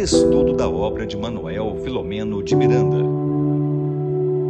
[0.00, 2.96] Estudo da obra de Manuel Filomeno de Miranda.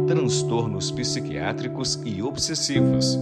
[0.07, 3.17] Transtornos psiquiátricos e obsessivos.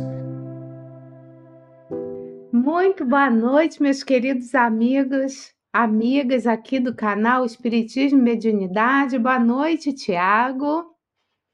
[2.53, 9.17] Muito boa noite, meus queridos amigos, amigas aqui do canal Espiritismo e Mediunidade.
[9.17, 10.85] Boa noite, Tiago.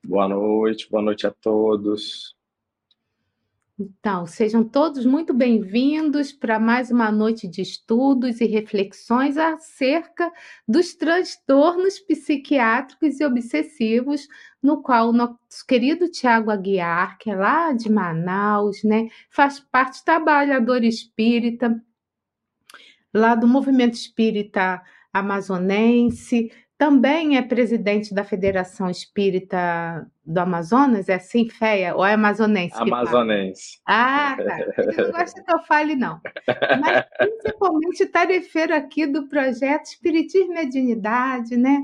[0.05, 2.34] Boa noite, boa noite a todos.
[3.77, 10.31] Então, sejam todos muito bem-vindos para mais uma noite de estudos e reflexões acerca
[10.65, 14.29] dos transtornos psiquiátricos e obsessivos,
[14.63, 20.05] no qual o nosso querido Tiago Aguiar, que é lá de Manaus, né, faz parte
[20.05, 21.77] trabalhador espírita,
[23.13, 31.47] lá do movimento espírita amazonense, também é presidente da Federação Espírita do Amazonas, é assim,
[31.49, 32.75] FEA, ou é amazonense?
[32.77, 33.79] Amazonense.
[33.85, 34.59] Ah, tá.
[34.77, 36.19] Ele não gosta que eu fale, não.
[36.81, 41.79] Mas, principalmente, tarefeiro aqui do projeto Espiritismo e Mediunidade, né?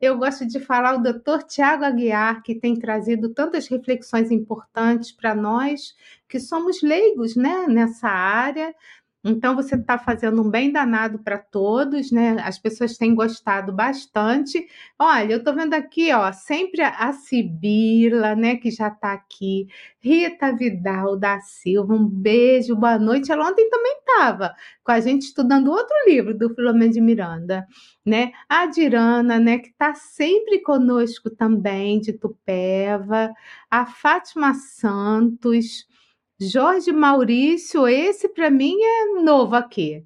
[0.00, 5.32] Eu gosto de falar o doutor Tiago Aguiar, que tem trazido tantas reflexões importantes para
[5.32, 5.94] nós,
[6.28, 8.74] que somos leigos né, nessa área,
[9.24, 12.36] então você está fazendo um bem danado para todos, né?
[12.42, 14.66] As pessoas têm gostado bastante.
[14.98, 19.66] Olha, eu estou vendo aqui, ó, sempre a Sibila, né, que já está aqui,
[20.00, 23.30] Rita Vidal da Silva, um beijo, boa noite.
[23.30, 27.66] Ela ontem também estava com a gente estudando outro livro do Filomeno de Miranda,
[28.04, 28.32] né?
[28.48, 33.32] A Dirana, né, que está sempre conosco também, de Tupéva,
[33.70, 35.86] a Fátima Santos.
[36.50, 40.04] Jorge Maurício, esse para mim é novo aqui.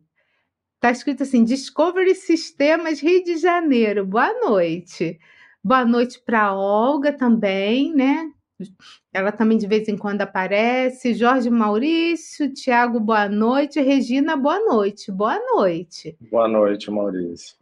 [0.78, 4.04] Tá escrito assim: Discovery Sistemas Rio de Janeiro.
[4.04, 5.18] Boa noite.
[5.64, 8.30] Boa noite para Olga também, né?
[9.12, 11.14] Ela também de vez em quando aparece.
[11.14, 13.80] Jorge Maurício, Tiago, boa noite.
[13.80, 15.10] Regina, boa noite.
[15.10, 16.18] Boa noite.
[16.30, 17.56] Boa noite, Maurício.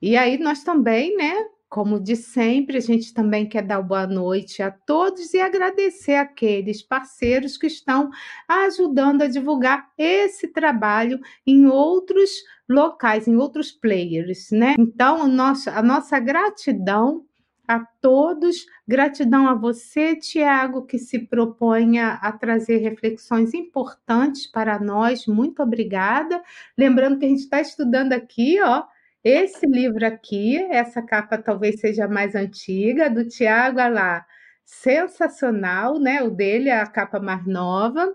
[0.00, 1.46] E aí nós também, né?
[1.74, 6.80] Como de sempre, a gente também quer dar boa noite a todos e agradecer aqueles
[6.80, 8.10] parceiros que estão
[8.46, 12.30] ajudando a divulgar esse trabalho em outros
[12.68, 14.76] locais, em outros players, né?
[14.78, 17.24] Então, a nossa gratidão
[17.66, 25.26] a todos, gratidão a você, Tiago, que se propõe a trazer reflexões importantes para nós.
[25.26, 26.40] Muito obrigada.
[26.78, 28.84] Lembrando que a gente está estudando aqui, ó,
[29.24, 34.26] esse livro aqui, essa capa talvez seja mais antiga, do Tiago lá,
[34.64, 36.22] sensacional, né?
[36.22, 38.14] O dele é a capa mais nova.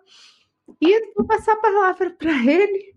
[0.80, 2.94] E vou passar a palavra para ele,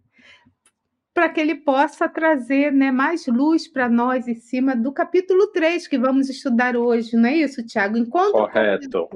[1.14, 5.88] para que ele possa trazer né, mais luz para nós em cima do capítulo 3
[5.88, 7.96] que vamos estudar hoje, não é isso, Tiago?
[7.96, 9.08] Encontro Correto.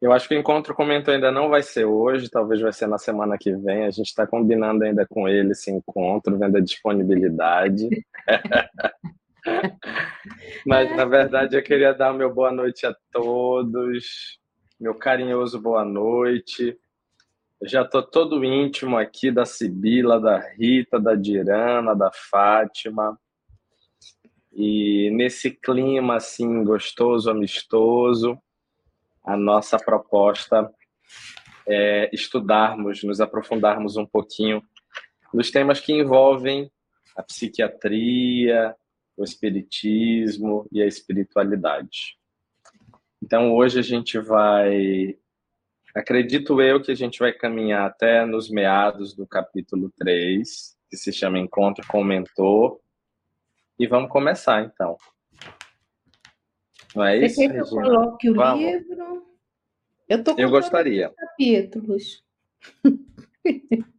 [0.00, 2.96] Eu acho que o encontro comento ainda não vai ser hoje, talvez vai ser na
[2.96, 3.84] semana que vem.
[3.84, 7.86] A gente está combinando ainda com ele esse encontro, vendo a disponibilidade.
[10.66, 14.38] Mas, na verdade, eu queria dar meu boa noite a todos,
[14.80, 16.78] meu carinhoso boa noite.
[17.60, 23.20] Eu já estou todo íntimo aqui da Sibila, da Rita, da Dirana, da Fátima.
[24.50, 28.40] E nesse clima assim gostoso, amistoso,
[29.30, 30.68] a nossa proposta
[31.66, 34.60] é estudarmos, nos aprofundarmos um pouquinho
[35.32, 36.70] nos temas que envolvem
[37.16, 38.74] a psiquiatria,
[39.16, 42.18] o espiritismo e a espiritualidade.
[43.22, 45.16] Então, hoje a gente vai,
[45.94, 51.12] acredito eu que a gente vai caminhar até nos meados do capítulo 3, que se
[51.12, 52.80] chama Encontro com o Mentor,
[53.78, 54.96] e vamos começar então.
[56.96, 57.36] Não é Você isso?
[57.36, 58.64] quer que eu coloque o Vamos.
[58.64, 58.99] livro?
[60.10, 61.14] Eu, tô eu gostaria.
[61.16, 62.24] capítulos.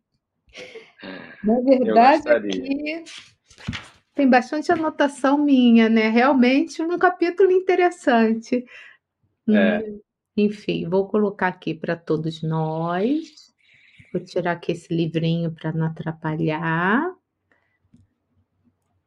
[1.42, 3.04] Na verdade, aqui
[4.14, 6.10] tem bastante anotação minha, né?
[6.10, 8.66] Realmente um capítulo interessante.
[9.50, 9.80] É.
[9.80, 10.02] Hum,
[10.36, 13.54] enfim, vou colocar aqui para todos nós.
[14.12, 17.10] Vou tirar aqui esse livrinho para não atrapalhar.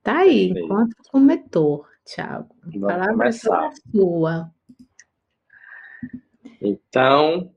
[0.03, 0.65] Tá aí, Perfeito.
[0.65, 1.87] encontro com o mentor.
[2.03, 2.55] Tiago.
[2.63, 4.51] A palavra é sua.
[6.67, 7.53] Então,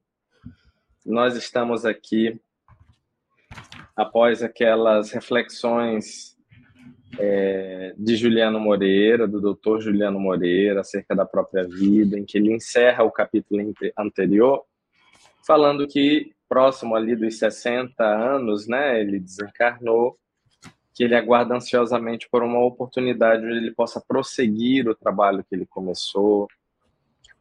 [1.06, 2.42] nós estamos aqui
[3.96, 6.36] após aquelas reflexões
[7.18, 12.52] é, de Juliano Moreira, do doutor Juliano Moreira, acerca da própria vida, em que ele
[12.54, 14.66] encerra o capítulo anterior,
[15.46, 20.20] falando que próximo ali dos 60 anos, né, ele desencarnou
[20.94, 25.66] que ele aguarda ansiosamente por uma oportunidade onde ele possa prosseguir o trabalho que ele
[25.66, 26.50] começou,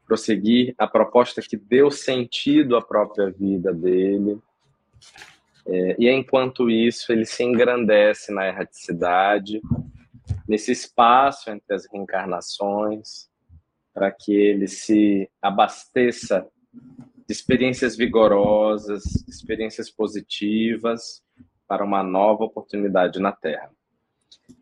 [0.07, 4.39] prosseguir a proposta que deu sentido à própria vida dele.
[5.67, 9.61] É, e enquanto isso, ele se engrandece na erraticidade,
[10.49, 13.29] nesse espaço entre as reencarnações,
[13.93, 21.23] para que ele se abasteça de experiências vigorosas, experiências positivas
[21.67, 23.71] para uma nova oportunidade na Terra.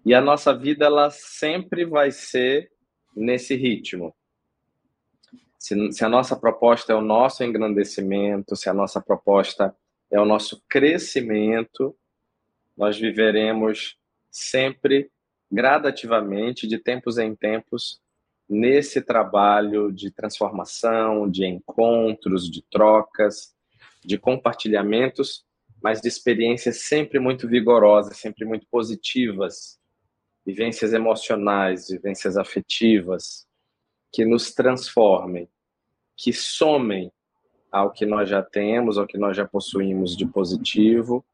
[0.07, 2.71] E a nossa vida ela sempre vai ser
[3.15, 4.15] nesse ritmo.
[5.65, 9.75] Se, se a nossa proposta é o nosso engrandecimento, se a nossa proposta
[10.11, 11.97] é o nosso crescimento,
[12.77, 13.97] nós viveremos
[14.31, 15.11] sempre
[15.51, 17.99] gradativamente, de tempos em tempos,
[18.47, 23.55] nesse trabalho de transformação, de encontros, de trocas,
[24.05, 25.47] de compartilhamentos,
[25.83, 29.81] mas de experiências sempre muito vigorosas, sempre muito positivas,
[30.45, 33.47] vivências emocionais, vivências afetivas,
[34.13, 35.49] que nos transformem,
[36.17, 37.13] que somem
[37.71, 41.25] ao que nós já temos, ao que nós já possuímos de positivo,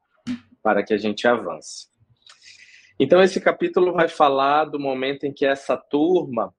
[0.63, 1.89] para que a gente avance.
[2.99, 6.55] Então esse capítulo vai falar do momento em que essa turma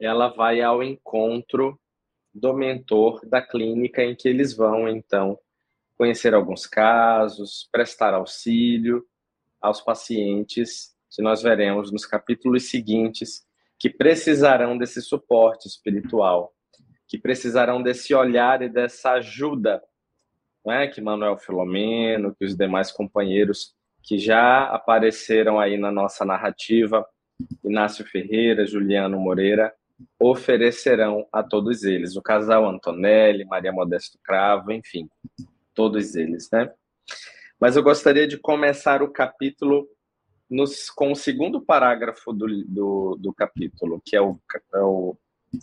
[0.00, 1.78] ela vai ao encontro
[2.32, 5.38] do mentor da clínica em que eles vão então
[5.96, 9.06] conhecer alguns casos, prestar auxílio
[9.60, 13.46] aos pacientes que nós veremos nos capítulos seguintes
[13.78, 16.52] que precisarão desse suporte espiritual,
[17.14, 19.80] que precisarão desse olhar e dessa ajuda,
[20.66, 20.88] não é?
[20.88, 23.72] Que Manuel Filomeno, que os demais companheiros
[24.02, 27.06] que já apareceram aí na nossa narrativa,
[27.64, 29.72] Inácio Ferreira, Juliano Moreira,
[30.18, 32.16] oferecerão a todos eles.
[32.16, 35.08] O casal Antonelli, Maria Modesto Cravo, enfim,
[35.72, 36.72] todos eles, né?
[37.60, 39.88] Mas eu gostaria de começar o capítulo
[40.50, 44.36] nos, com o segundo parágrafo do, do, do capítulo, que é, o,
[44.74, 45.16] é, o,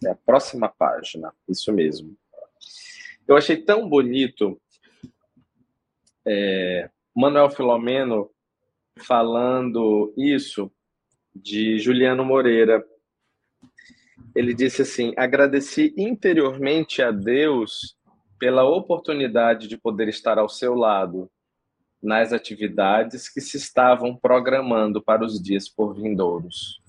[0.05, 2.15] é a próxima página, isso mesmo.
[3.27, 4.59] Eu achei tão bonito
[6.25, 8.29] é, Manuel Filomeno
[8.99, 10.71] falando isso
[11.33, 12.83] de Juliano Moreira,
[14.35, 17.95] ele disse assim: agradeci interiormente a Deus
[18.37, 21.29] pela oportunidade de poder estar ao seu lado
[22.01, 26.81] nas atividades que se estavam programando para os dias por vindouros.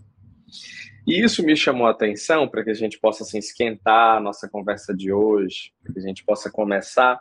[1.06, 4.48] E isso me chamou a atenção para que a gente possa assim, esquentar a nossa
[4.48, 7.20] conversa de hoje, para que a gente possa começar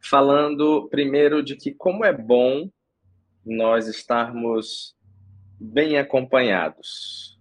[0.00, 2.68] falando primeiro de que como é bom
[3.44, 4.96] nós estarmos
[5.60, 7.38] bem acompanhados,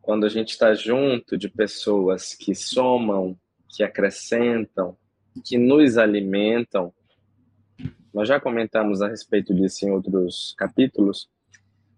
[0.00, 3.38] quando a gente está junto de pessoas que somam,
[3.68, 4.96] que acrescentam,
[5.44, 6.92] que nos alimentam,
[8.12, 11.28] nós já comentamos a respeito disso em outros capítulos.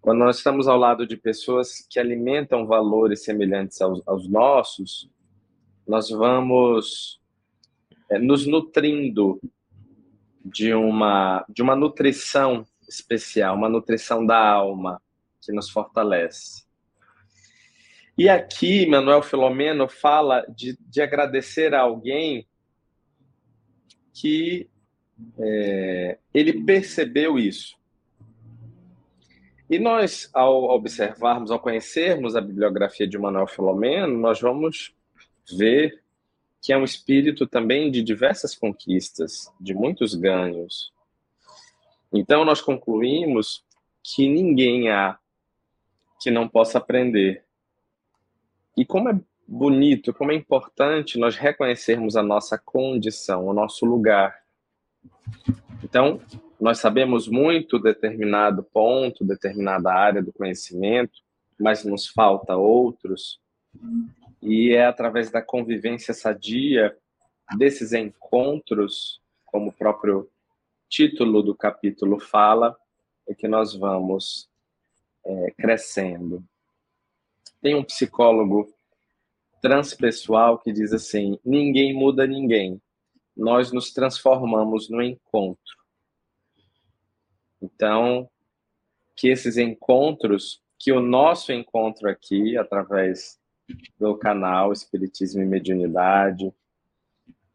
[0.01, 5.07] Quando nós estamos ao lado de pessoas que alimentam valores semelhantes aos, aos nossos,
[5.87, 7.21] nós vamos
[8.09, 9.39] é, nos nutrindo
[10.43, 14.99] de uma, de uma nutrição especial, uma nutrição da alma
[15.39, 16.65] que nos fortalece.
[18.17, 22.47] E aqui, Manuel Filomeno fala de, de agradecer a alguém
[24.13, 24.67] que
[25.39, 27.79] é, ele percebeu isso.
[29.71, 34.93] E nós, ao observarmos, ao conhecermos a bibliografia de Manuel Filomeno, nós vamos
[35.49, 36.03] ver
[36.61, 40.91] que é um espírito também de diversas conquistas, de muitos ganhos.
[42.11, 43.63] Então, nós concluímos
[44.03, 45.17] que ninguém há
[46.19, 47.45] que não possa aprender
[48.75, 49.17] e como é
[49.47, 54.40] bonito, como é importante nós reconhecermos a nossa condição, o nosso lugar.
[55.83, 56.21] Então,
[56.59, 61.19] nós sabemos muito determinado ponto, determinada área do conhecimento,
[61.59, 63.39] mas nos falta outros.
[64.41, 66.95] E é através da convivência sadia
[67.57, 70.29] desses encontros, como o próprio
[70.89, 72.75] título do capítulo fala,
[73.27, 74.49] é que nós vamos
[75.25, 76.43] é, crescendo.
[77.61, 78.73] Tem um psicólogo
[79.61, 82.81] transpessoal que diz assim: ninguém muda ninguém,
[83.41, 85.75] nós nos transformamos no encontro.
[87.59, 88.29] Então,
[89.15, 93.39] que esses encontros, que o nosso encontro aqui, através
[93.99, 96.53] do canal Espiritismo e Mediunidade,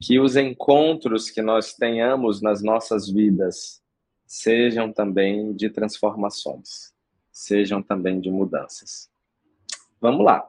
[0.00, 3.80] que os encontros que nós tenhamos nas nossas vidas
[4.26, 6.92] sejam também de transformações,
[7.30, 9.08] sejam também de mudanças.
[10.00, 10.48] Vamos lá.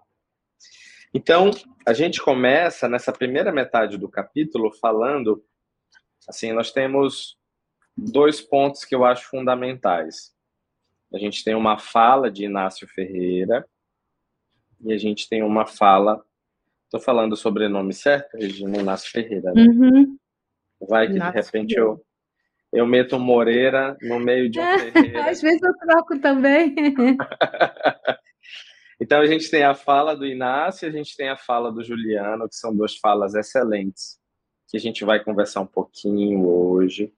[1.13, 1.51] Então,
[1.85, 5.43] a gente começa nessa primeira metade do capítulo falando,
[6.27, 7.37] assim, nós temos
[7.95, 10.35] dois pontos que eu acho fundamentais.
[11.13, 13.65] A gente tem uma fala de Inácio Ferreira
[14.81, 16.23] e a gente tem uma fala.
[16.83, 18.77] Estou falando o sobrenome certo, Regina?
[18.77, 19.51] Inácio Ferreira.
[19.53, 19.63] Né?
[19.63, 20.17] Uhum.
[20.87, 22.05] Vai que Inácio de repente eu,
[22.71, 25.29] eu meto Moreira no meio de um Ferreira.
[25.29, 26.75] Às vezes eu troco também.
[28.99, 32.47] então a gente tem a fala do Inácio a gente tem a fala do Juliano,
[32.49, 34.19] que são duas falas excelentes,
[34.67, 37.13] que a gente vai conversar um pouquinho hoje,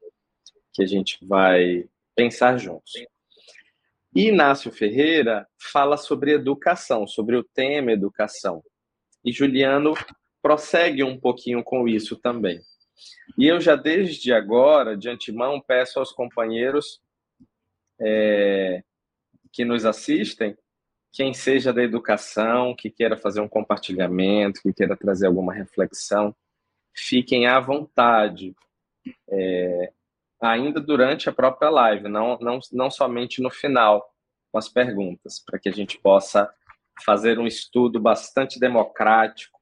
[0.73, 2.93] que a gente vai pensar juntos.
[4.15, 8.63] E Inácio Ferreira fala sobre educação, sobre o tema educação.
[9.23, 9.93] E Juliano
[10.41, 12.59] prossegue um pouquinho com isso também.
[13.37, 16.99] E eu já desde agora, de antemão, peço aos companheiros
[17.99, 18.83] é,
[19.51, 20.57] que nos assistem,
[21.11, 26.35] quem seja da educação, que queira fazer um compartilhamento, que queira trazer alguma reflexão,
[26.95, 28.55] fiquem à vontade,
[29.29, 29.91] é,
[30.41, 34.13] ainda durante a própria live, não, não, não somente no final,
[34.51, 36.51] com as perguntas, para que a gente possa
[37.03, 39.58] fazer um estudo bastante democrático,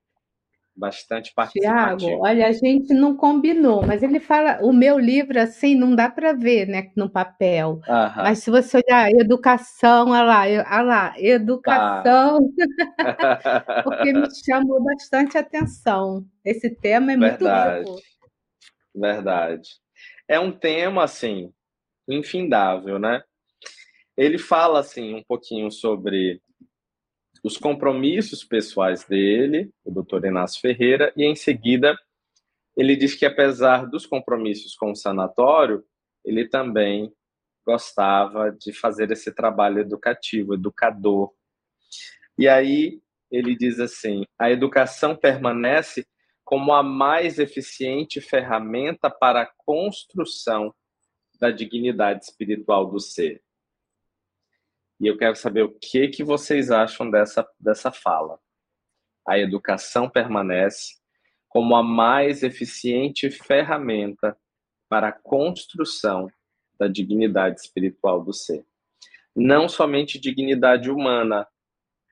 [0.78, 1.98] bastante participativo.
[1.98, 6.10] Tiago, olha, a gente não combinou, mas ele fala, o meu livro, assim, não dá
[6.10, 7.82] para ver, né, no papel.
[7.90, 8.24] Aham.
[8.24, 12.40] Mas se você olhar educação, olha lá, olha lá, educação,
[13.84, 16.24] porque me chamou bastante atenção.
[16.46, 17.80] Esse tema é muito Verdade.
[17.80, 17.96] rico.
[18.96, 19.70] Verdade.
[20.28, 21.52] É um tema, assim,
[22.08, 23.24] infindável, né?
[24.16, 26.42] Ele fala, assim, um pouquinho sobre
[27.44, 31.98] os compromissos pessoais dele, o doutor Inácio Ferreira, e em seguida
[32.76, 35.84] ele diz que apesar dos compromissos com o sanatório,
[36.24, 37.12] ele também
[37.66, 41.34] gostava de fazer esse trabalho educativo, educador.
[42.38, 43.02] E aí
[43.32, 46.06] ele diz assim: a educação permanece
[46.46, 50.74] como a mais eficiente ferramenta para a construção
[51.40, 53.42] da dignidade espiritual do ser.
[55.00, 58.40] E eu quero saber o que que vocês acham dessa dessa fala.
[59.28, 60.96] A educação permanece
[61.48, 64.38] como a mais eficiente ferramenta
[64.90, 66.30] para a construção
[66.80, 68.66] da dignidade espiritual do ser.
[69.36, 71.48] Não somente dignidade humana,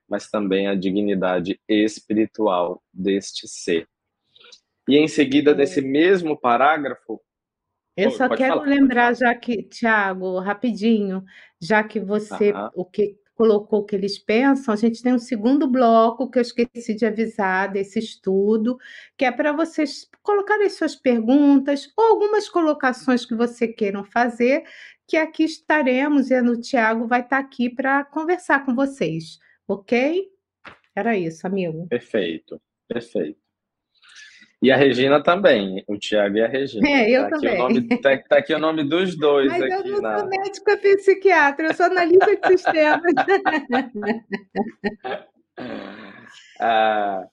[0.08, 3.88] mas também a dignidade espiritual deste ser.
[4.88, 7.20] E em seguida desse mesmo parágrafo,
[7.96, 11.24] Eu só pode quero falar, lembrar, já que, Tiago, rapidinho,
[11.62, 15.68] já que você o que colocou o que eles pensam, a gente tem um segundo
[15.68, 18.78] bloco que eu esqueci de avisar desse estudo,
[19.18, 24.64] que é para vocês colocarem suas perguntas ou algumas colocações que você queiram fazer,
[25.08, 29.38] que aqui estaremos e o Tiago vai estar aqui para conversar com vocês,
[29.68, 30.30] ok?
[30.96, 31.88] Era isso, amigo.
[31.88, 33.45] Perfeito, perfeito.
[34.62, 36.88] E a Regina também, o Tiago e a Regina.
[36.88, 37.56] É, eu tá aqui também.
[37.56, 40.20] O nome, tá, tá aqui o nome dos dois Mas eu aqui não na.
[40.20, 43.14] sou médica psiquiatra, eu sou analista de sistemas.
[46.60, 47.26] Ah,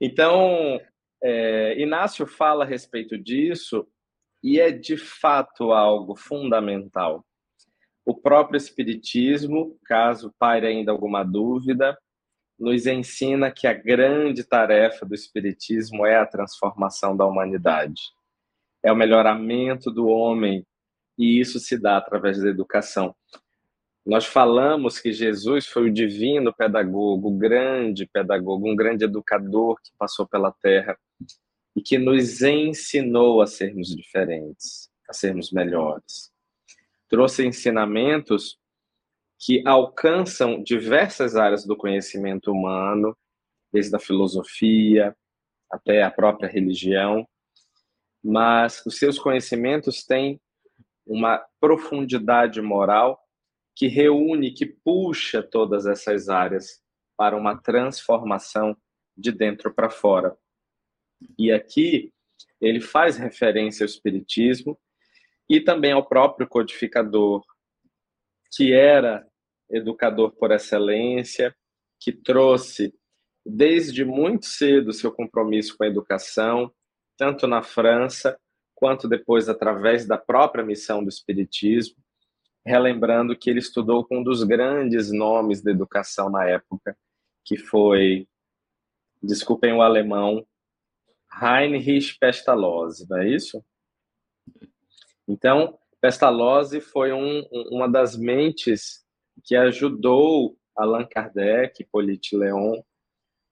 [0.00, 0.80] então,
[1.22, 3.86] é, Inácio fala a respeito disso
[4.42, 7.24] e é de fato algo fundamental.
[8.04, 11.96] O próprio Espiritismo, caso paire ainda alguma dúvida,
[12.58, 18.00] nos ensina que a grande tarefa do Espiritismo é a transformação da humanidade,
[18.82, 20.66] é o melhoramento do homem,
[21.18, 23.14] e isso se dá através da educação.
[24.04, 29.90] Nós falamos que Jesus foi o divino pedagogo, o grande pedagogo, um grande educador que
[29.98, 30.96] passou pela terra
[31.74, 36.32] e que nos ensinou a sermos diferentes, a sermos melhores.
[37.08, 38.58] Trouxe ensinamentos
[39.38, 43.16] que alcançam diversas áreas do conhecimento humano,
[43.72, 45.14] desde a filosofia
[45.70, 47.26] até a própria religião,
[48.22, 50.40] mas os seus conhecimentos têm
[51.06, 53.20] uma profundidade moral
[53.74, 56.82] que reúne, que puxa todas essas áreas
[57.16, 58.76] para uma transformação
[59.16, 60.36] de dentro para fora.
[61.38, 62.12] E aqui
[62.60, 64.78] ele faz referência ao Espiritismo
[65.48, 67.44] e também ao próprio codificador,
[68.52, 69.26] que era
[69.70, 71.54] educador por excelência,
[72.00, 72.94] que trouxe
[73.44, 76.72] desde muito cedo seu compromisso com a educação,
[77.16, 78.38] tanto na França
[78.74, 81.96] quanto depois através da própria missão do Espiritismo,
[82.64, 86.96] relembrando que ele estudou com um dos grandes nomes da educação na época,
[87.44, 88.28] que foi,
[89.22, 90.44] desculpem o alemão,
[91.40, 93.64] Heinrich Pestalozzi, não é isso?
[95.28, 99.04] Então, Pestalozzi foi um, uma das mentes
[99.42, 102.80] que ajudou Allan Kardec, Hippolyte Leon,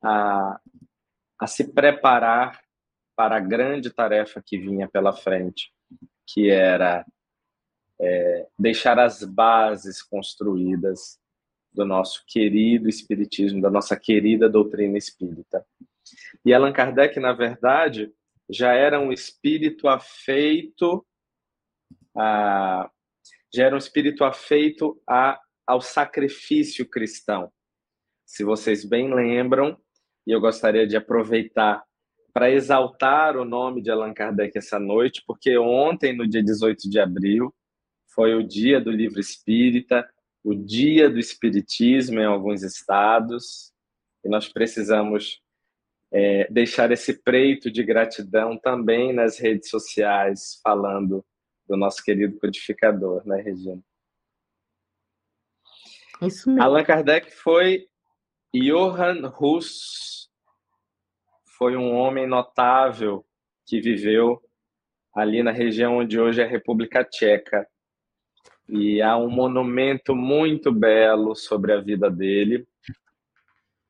[0.01, 0.61] a,
[1.37, 2.61] a se preparar
[3.17, 5.73] para a grande tarefa que vinha pela frente,
[6.29, 7.05] que era
[8.01, 11.19] é, deixar as bases construídas
[11.73, 15.67] do nosso querido espiritismo, da nossa querida doutrina espírita.
[16.45, 18.15] E Allan Kardec, na verdade,
[18.49, 21.05] já era um espírito afeito
[22.17, 22.91] a,
[23.53, 27.53] já era um espírito afeito a, ao sacrifício cristão.
[28.27, 29.79] Se vocês bem lembram,
[30.27, 31.83] e eu gostaria de aproveitar
[32.33, 36.99] para exaltar o nome de Allan Kardec essa noite, porque ontem, no dia 18 de
[36.99, 37.55] abril,
[38.09, 40.09] foi o dia do livro espírita,
[40.43, 43.73] o dia do espiritismo em alguns estados,
[44.25, 45.41] e nós precisamos
[46.13, 51.25] é, deixar esse preito de gratidão também nas redes sociais, falando
[51.69, 53.83] do nosso querido codificador, né, Regina?
[56.23, 56.63] Isso mesmo.
[56.63, 57.89] Allan Kardec foi
[58.55, 60.31] Johann Hus,
[61.59, 63.25] foi um homem notável
[63.67, 64.41] que viveu
[65.15, 67.67] ali na região onde hoje é a República Tcheca.
[68.69, 72.67] E há um monumento muito belo sobre a vida dele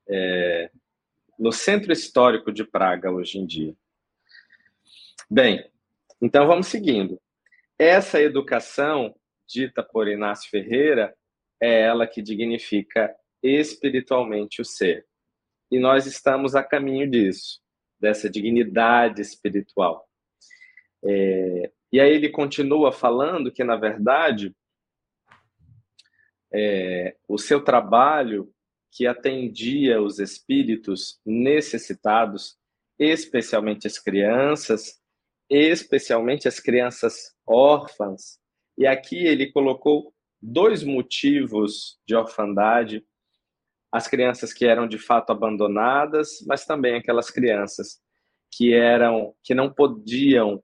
[0.09, 0.71] é,
[1.38, 3.75] no centro histórico de Praga hoje em dia.
[5.31, 5.64] Bem,
[6.21, 7.21] então vamos seguindo.
[7.78, 9.14] Essa educação
[9.47, 11.14] dita por Inácio Ferreira
[11.61, 15.07] é ela que dignifica espiritualmente o ser.
[15.71, 17.61] E nós estamos a caminho disso,
[17.99, 20.09] dessa dignidade espiritual.
[21.04, 24.54] É, e aí ele continua falando que, na verdade,
[26.52, 28.52] é, o seu trabalho
[28.93, 32.57] que atendia os espíritos necessitados,
[32.97, 35.00] especialmente as crianças,
[35.50, 38.38] especialmente as crianças órfãs.
[38.76, 43.04] E aqui ele colocou dois motivos de orfandade:
[43.92, 48.00] as crianças que eram de fato abandonadas, mas também aquelas crianças
[48.52, 50.62] que eram que não podiam,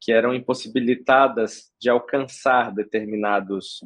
[0.00, 3.84] que eram impossibilitadas de alcançar determinados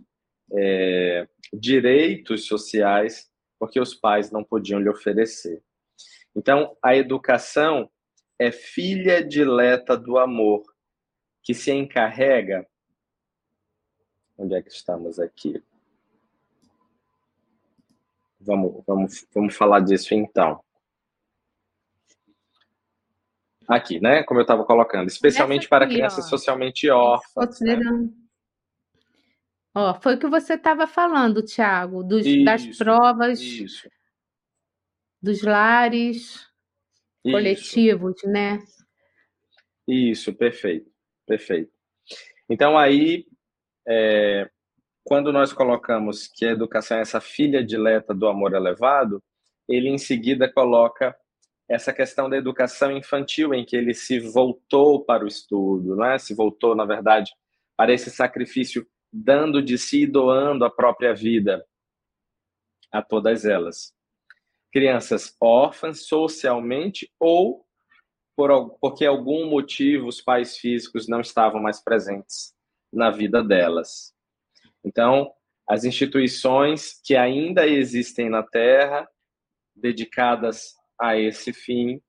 [0.52, 5.62] é, direitos sociais porque os pais não podiam lhe oferecer.
[6.34, 7.90] Então, a educação
[8.38, 10.62] é filha dileta do amor,
[11.46, 12.66] que se encarrega.
[14.36, 15.62] Onde é que estamos aqui?
[18.40, 20.60] Vamos, vamos, vamos falar disso então.
[23.68, 24.24] Aqui, né?
[24.24, 26.28] Como eu estava colocando, especialmente aqui, para crianças ó.
[26.30, 27.60] socialmente órfãs.
[27.60, 27.78] Né?
[29.72, 32.02] Ó, foi o que você estava falando, Tiago,
[32.44, 33.88] das provas, isso,
[35.22, 36.52] dos lares isso,
[37.22, 38.58] coletivos, né?
[39.86, 40.90] isso, perfeito,
[41.26, 41.72] perfeito.
[42.48, 43.26] Então aí,
[43.86, 44.48] é,
[45.04, 49.22] quando nós colocamos que a educação é essa filha dileta do amor elevado,
[49.68, 51.16] ele em seguida coloca
[51.68, 56.16] essa questão da educação infantil, em que ele se voltou para o estudo, né?
[56.18, 57.32] se voltou, na verdade,
[57.76, 61.66] para esse sacrifício dando de si e doando a própria vida
[62.92, 63.92] a todas elas.
[64.72, 67.65] Crianças órfãs socialmente ou
[68.36, 72.54] por, porque algum motivo os pais físicos não estavam mais presentes
[72.92, 74.14] na vida delas.
[74.84, 75.32] Então,
[75.68, 79.08] as instituições que ainda existem na Terra,
[79.74, 82.00] dedicadas a esse fim,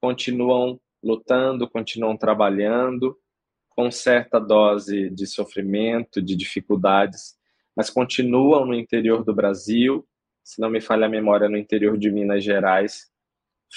[0.00, 3.18] continuam lutando, continuam trabalhando
[3.70, 7.36] com certa dose de sofrimento, de dificuldades,
[7.76, 10.08] mas continuam no interior do Brasil,
[10.42, 13.10] se não me falha a memória, no interior de Minas Gerais,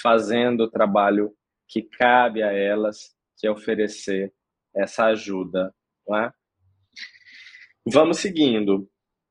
[0.00, 1.34] fazendo o trabalho
[1.70, 4.34] que cabe a elas, que é oferecer
[4.74, 5.72] essa ajuda.
[6.06, 6.32] Não é?
[7.86, 8.90] Vamos seguindo.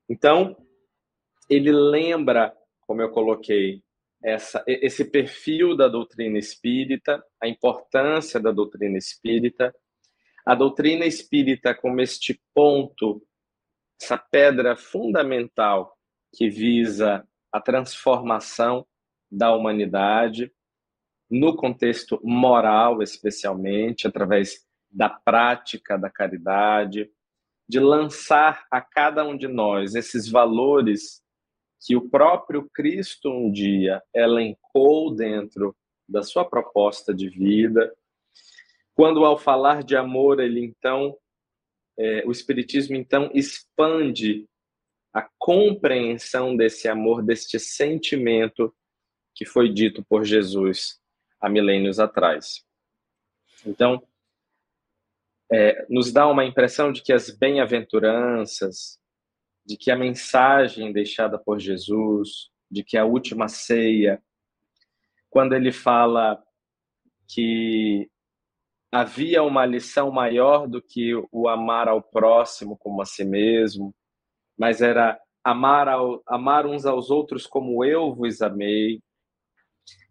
[0.10, 0.56] Então,
[1.50, 2.56] ele lembra,
[2.88, 3.84] como eu coloquei,
[4.24, 9.76] essa, esse perfil da doutrina espírita, a importância da doutrina espírita,
[10.46, 13.22] a doutrina espírita como este ponto,
[14.02, 15.94] essa pedra fundamental
[16.34, 18.86] que visa a transformação
[19.30, 20.52] da humanidade
[21.30, 27.10] no contexto moral, especialmente através da prática da caridade,
[27.68, 31.22] de lançar a cada um de nós esses valores
[31.86, 35.76] que o próprio Cristo um dia elencou dentro
[36.08, 37.96] da sua proposta de vida.
[38.96, 41.16] Quando ao falar de amor, ele então,
[41.98, 44.48] é, o Espiritismo então expande
[45.14, 48.74] a compreensão desse amor, deste sentimento
[49.36, 50.99] que foi dito por Jesus
[51.40, 52.66] há milênios atrás.
[53.66, 54.02] Então,
[55.52, 59.00] é, nos dá uma impressão de que as bem-aventuranças,
[59.66, 64.22] de que a mensagem deixada por Jesus, de que a última ceia,
[65.30, 66.42] quando ele fala
[67.28, 68.10] que
[68.92, 73.94] havia uma lição maior do que o amar ao próximo como a si mesmo,
[74.58, 79.02] mas era amar, ao, amar uns aos outros como eu vos amei.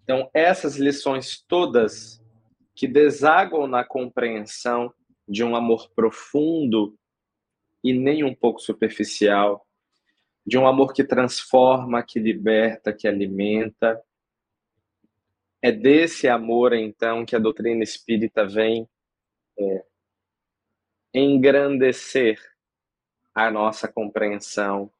[0.08, 2.18] Então, essas lições todas
[2.74, 4.90] que desaguam na compreensão
[5.28, 6.98] de um amor profundo
[7.84, 9.68] e nem um pouco superficial,
[10.46, 14.02] de um amor que transforma, que liberta, que alimenta.
[15.60, 18.88] É desse amor, então, que a doutrina espírita vem
[19.58, 19.84] é,
[21.12, 22.40] engrandecer
[23.34, 24.90] a nossa compreensão,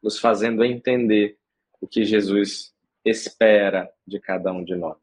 [0.00, 1.40] nos fazendo entender
[1.80, 2.73] o que Jesus
[3.04, 4.98] espera de cada um de nós.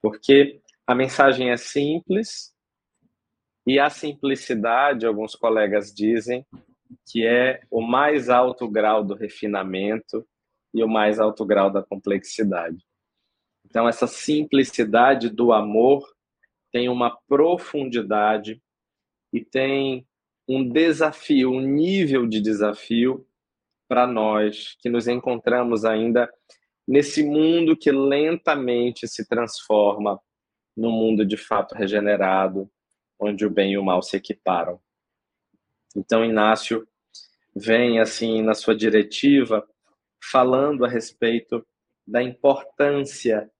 [0.00, 2.54] Porque a mensagem é simples
[3.66, 6.46] e a simplicidade, alguns colegas dizem,
[7.06, 10.26] que é o mais alto grau do refinamento
[10.72, 12.84] e o mais alto grau da complexidade.
[13.66, 16.10] Então, essa simplicidade do amor
[16.72, 18.62] tem uma profundidade
[19.32, 20.06] e tem
[20.48, 23.27] um desafio, um nível de desafio
[23.88, 26.30] para nós que nos encontramos ainda
[26.86, 30.20] nesse mundo que lentamente se transforma
[30.76, 32.70] num mundo de fato regenerado,
[33.18, 34.80] onde o bem e o mal se equiparam.
[35.96, 36.86] Então, Inácio
[37.54, 39.66] vem, assim, na sua diretiva,
[40.30, 41.66] falando a respeito
[42.06, 43.50] da importância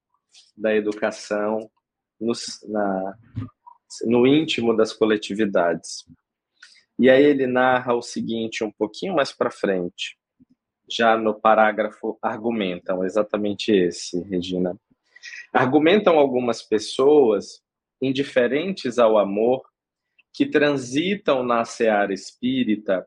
[0.57, 1.71] da educação
[2.21, 2.33] no,
[2.69, 3.19] na,
[4.05, 6.05] no íntimo das coletividades.
[6.99, 10.19] E aí ele narra o seguinte um pouquinho mais para frente,
[10.91, 14.77] já no parágrafo argumentam exatamente esse, Regina.
[15.53, 17.63] Argumentam algumas pessoas
[18.01, 19.63] indiferentes ao amor
[20.33, 23.07] que transitam na seara espírita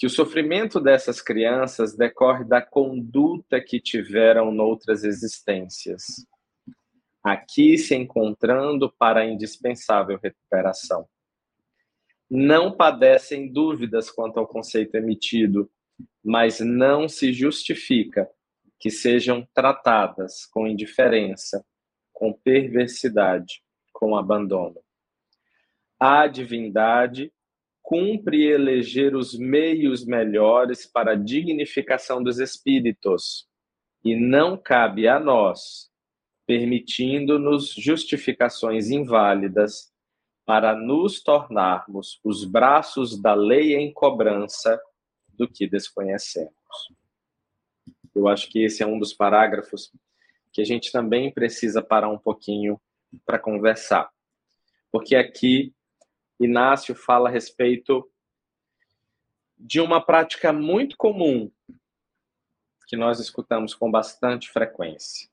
[0.00, 6.26] que o sofrimento dessas crianças decorre da conduta que tiveram noutras existências,
[7.22, 11.06] aqui se encontrando para a indispensável recuperação.
[12.30, 15.68] Não padecem dúvidas quanto ao conceito emitido,
[16.22, 18.30] mas não se justifica
[18.78, 21.64] que sejam tratadas com indiferença,
[22.12, 23.62] com perversidade,
[23.92, 24.80] com abandono.
[25.98, 27.32] A divindade
[27.82, 33.48] cumpre eleger os meios melhores para a dignificação dos espíritos,
[34.04, 35.90] e não cabe a nós,
[36.46, 39.89] permitindo-nos justificações inválidas
[40.50, 44.82] para nos tornarmos os braços da lei em cobrança
[45.28, 46.52] do que desconhecemos.
[48.12, 49.92] Eu acho que esse é um dos parágrafos
[50.52, 52.80] que a gente também precisa parar um pouquinho
[53.24, 54.10] para conversar.
[54.90, 55.72] Porque aqui
[56.40, 58.10] Inácio fala a respeito
[59.56, 61.48] de uma prática muito comum
[62.88, 65.30] que nós escutamos com bastante frequência.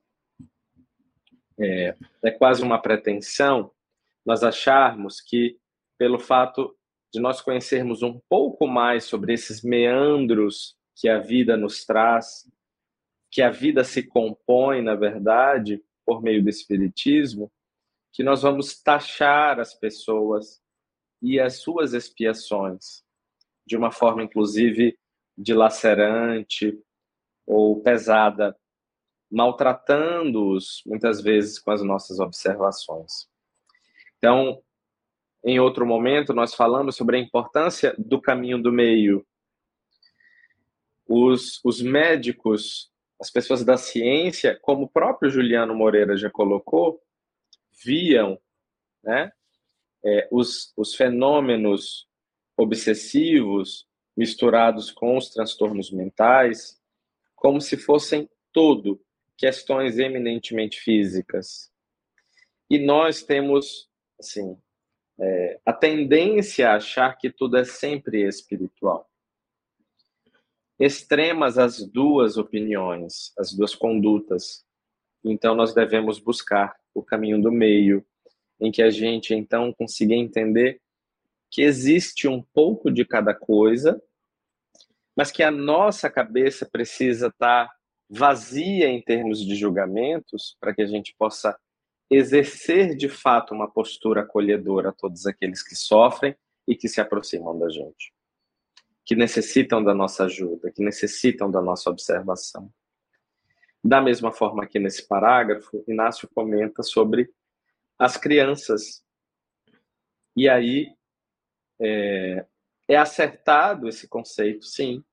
[1.59, 3.73] É, é quase uma pretensão
[4.27, 5.57] nós acharmos que,
[5.97, 6.77] pelo fato
[7.13, 12.45] de nós conhecermos um pouco mais sobre esses meandros que a vida nos traz,
[13.31, 17.49] que a vida se compõe, na verdade, por meio do Espiritismo,
[18.11, 20.61] que nós vamos taxar as pessoas
[21.21, 23.05] e as suas expiações,
[23.65, 24.99] de uma forma, inclusive,
[25.37, 26.77] dilacerante
[27.45, 28.57] ou pesada,
[29.31, 33.29] maltratando-os muitas vezes com as nossas observações.
[34.17, 34.61] Então,
[35.43, 39.25] em outro momento, nós falamos sobre a importância do caminho do meio.
[41.07, 47.01] Os, os médicos, as pessoas da ciência, como o próprio Juliano Moreira já colocou,
[47.83, 48.39] viam
[49.03, 49.31] né,
[50.03, 52.07] é, os, os fenômenos
[52.57, 56.77] obsessivos misturados com os transtornos mentais
[57.37, 58.99] como se fossem todo
[59.37, 61.71] questões eminentemente físicas.
[62.69, 63.86] E nós temos,
[64.19, 64.57] assim,
[65.19, 69.09] é, a tendência a achar que tudo é sempre espiritual.
[70.79, 74.63] Extremas as duas opiniões, as duas condutas.
[75.23, 78.05] Então nós devemos buscar o caminho do meio,
[78.59, 80.79] em que a gente então consiga entender
[81.49, 84.01] que existe um pouco de cada coisa,
[85.15, 87.71] mas que a nossa cabeça precisa estar
[88.09, 91.57] vazia em termos de julgamentos para que a gente possa
[92.09, 96.35] exercer de fato uma postura acolhedora a todos aqueles que sofrem
[96.67, 98.13] e que se aproximam da gente,
[99.05, 102.71] que necessitam da nossa ajuda, que necessitam da nossa observação.
[103.83, 107.29] Da mesma forma que nesse parágrafo, Inácio comenta sobre
[107.97, 109.03] as crianças.
[110.35, 110.87] E aí
[111.79, 112.45] é,
[112.87, 115.03] é acertado esse conceito, sim.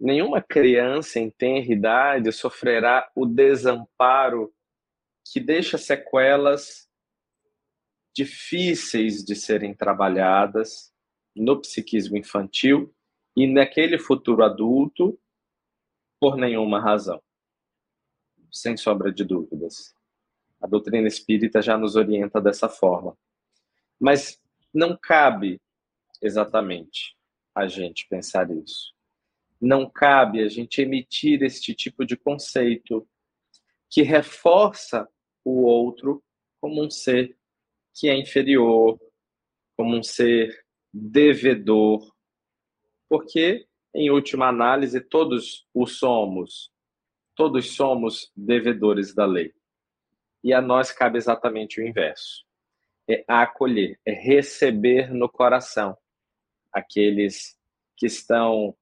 [0.00, 4.52] Nenhuma criança em tenra idade sofrerá o desamparo
[5.24, 6.88] que deixa sequelas
[8.14, 10.92] difíceis de serem trabalhadas
[11.34, 12.94] no psiquismo infantil
[13.36, 15.18] e naquele futuro adulto
[16.20, 17.22] por nenhuma razão,
[18.50, 19.94] sem sombra de dúvidas.
[20.60, 23.16] A doutrina espírita já nos orienta dessa forma.
[23.98, 24.40] Mas
[24.72, 25.60] não cabe
[26.20, 27.16] exatamente
[27.54, 28.94] a gente pensar isso.
[29.60, 33.08] Não cabe a gente emitir este tipo de conceito
[33.92, 35.06] que reforça
[35.44, 36.24] o outro
[36.60, 37.38] como um ser
[37.94, 38.98] que é inferior,
[39.76, 42.10] como um ser devedor,
[43.08, 46.72] porque, em última análise, todos o somos,
[47.36, 49.52] todos somos devedores da lei.
[50.42, 52.46] E a nós cabe exatamente o inverso:
[53.08, 55.96] é acolher, é receber no coração
[56.72, 57.58] aqueles
[57.96, 58.74] que estão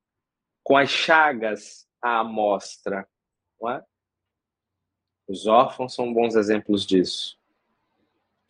[0.62, 3.08] com as chagas à mostra.
[3.68, 3.89] É?
[5.30, 7.38] Os órfãos são bons exemplos disso.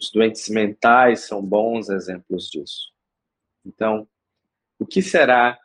[0.00, 2.90] Os doentes mentais são bons exemplos disso.
[3.66, 4.08] Então,
[4.78, 5.60] o que será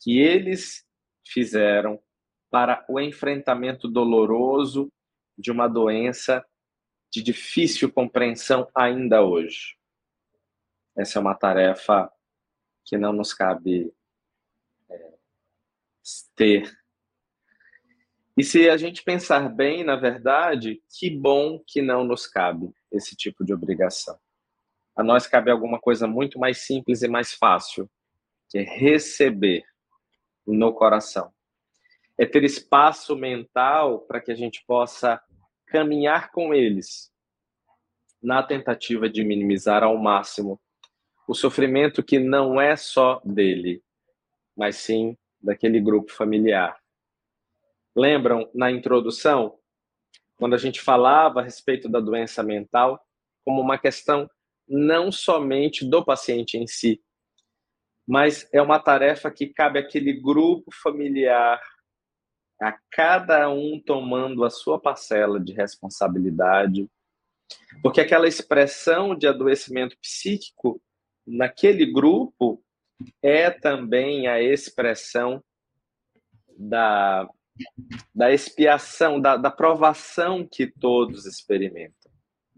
[0.00, 0.86] que eles
[1.26, 2.00] fizeram
[2.48, 4.88] para o enfrentamento doloroso
[5.36, 6.46] de uma doença
[7.10, 9.76] de difícil compreensão ainda hoje?
[10.96, 12.08] Essa é uma tarefa
[12.84, 13.92] que não nos cabe
[14.88, 15.14] é,
[16.36, 16.81] ter.
[18.36, 23.14] E se a gente pensar bem, na verdade, que bom que não nos cabe esse
[23.14, 24.18] tipo de obrigação.
[24.96, 27.90] A nós cabe alguma coisa muito mais simples e mais fácil,
[28.48, 29.64] que é receber
[30.46, 31.32] no coração.
[32.18, 35.20] É ter espaço mental para que a gente possa
[35.66, 37.10] caminhar com eles
[38.22, 40.60] na tentativa de minimizar ao máximo
[41.26, 43.82] o sofrimento que não é só dele,
[44.56, 46.81] mas sim daquele grupo familiar.
[47.94, 49.58] Lembram na introdução,
[50.36, 53.00] quando a gente falava a respeito da doença mental
[53.44, 54.30] como uma questão
[54.66, 57.02] não somente do paciente em si,
[58.06, 61.60] mas é uma tarefa que cabe àquele grupo familiar,
[62.60, 66.88] a cada um tomando a sua parcela de responsabilidade,
[67.82, 70.80] porque aquela expressão de adoecimento psíquico
[71.26, 72.62] naquele grupo
[73.20, 75.42] é também a expressão
[76.56, 77.28] da,
[78.14, 82.10] da expiação, da, da provação que todos experimentam.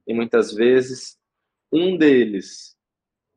[0.07, 1.18] E muitas vezes,
[1.72, 2.76] um deles,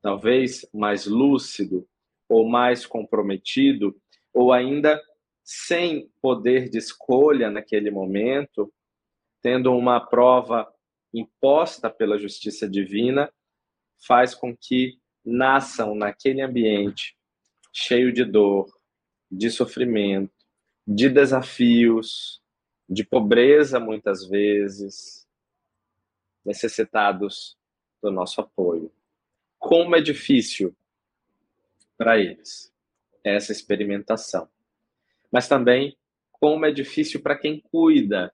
[0.01, 1.87] talvez mais lúcido
[2.29, 3.99] ou mais comprometido,
[4.33, 5.01] ou ainda
[5.43, 8.71] sem poder de escolha naquele momento,
[9.41, 10.71] tendo uma prova
[11.13, 13.31] imposta pela justiça divina,
[14.05, 17.17] faz com que nasçam naquele ambiente
[17.73, 18.67] cheio de dor,
[19.31, 20.36] de sofrimento,
[20.87, 22.41] de desafios,
[22.87, 25.27] de pobreza muitas vezes,
[26.45, 27.57] necessitados
[28.01, 28.91] do nosso apoio.
[29.59, 30.75] Como é difícil
[31.97, 32.73] para eles
[33.23, 34.47] essa experimentação.
[35.31, 35.97] Mas também
[36.31, 38.33] como é difícil para quem cuida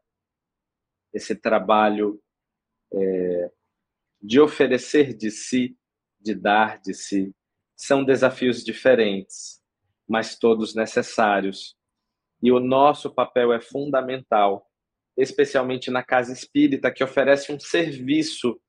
[1.12, 2.22] esse trabalho
[2.94, 3.52] é,
[4.22, 5.76] de oferecer de si
[6.24, 7.36] de dar de si.
[7.76, 9.62] São desafios diferentes,
[10.08, 11.76] mas todos necessários.
[12.44, 14.70] E o nosso papel é fundamental,
[15.16, 18.60] especialmente na casa espírita, que oferece um serviço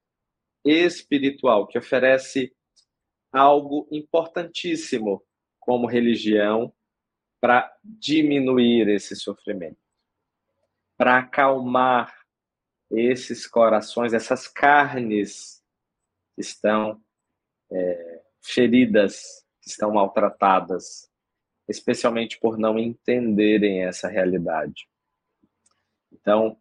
[0.65, 2.55] espiritual, que oferece
[3.33, 5.27] algo importantíssimo
[5.59, 6.73] como religião
[7.41, 9.81] para diminuir esse sofrimento,
[10.97, 12.17] para acalmar
[12.93, 15.61] esses corações, essas carnes
[16.37, 17.03] que estão
[17.73, 21.11] é, feridas, que estão maltratadas,
[21.69, 24.89] especialmente por não entenderem essa realidade.
[26.13, 26.57] Então,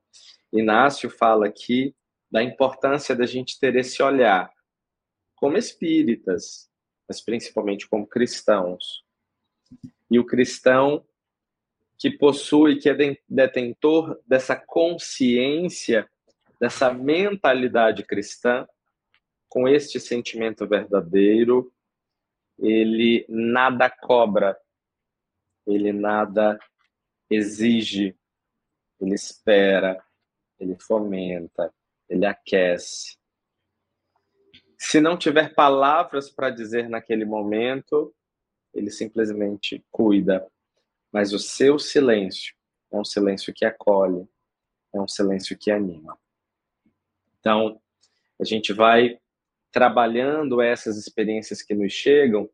[0.51, 1.95] Inácio fala aqui
[2.31, 4.51] da importância da gente ter esse olhar
[5.35, 6.69] como espíritas,
[7.07, 9.03] mas principalmente como cristãos.
[10.09, 11.05] E o cristão
[11.97, 16.09] que possui, que é detentor dessa consciência,
[16.59, 18.67] dessa mentalidade cristã,
[19.47, 21.71] com este sentimento verdadeiro,
[22.57, 24.57] ele nada cobra,
[25.65, 26.59] ele nada
[27.29, 28.15] exige,
[28.99, 30.03] ele espera,
[30.59, 31.73] ele fomenta,
[32.09, 33.17] ele aquece.
[34.77, 38.13] Se não tiver palavras para dizer naquele momento,
[38.73, 40.45] ele simplesmente cuida.
[41.11, 42.55] Mas o seu silêncio
[42.91, 44.27] é um silêncio que acolhe,
[44.93, 46.17] é um silêncio que anima.
[47.39, 47.81] Então,
[48.39, 49.19] a gente vai
[49.71, 52.49] trabalhando essas experiências que nos chegam,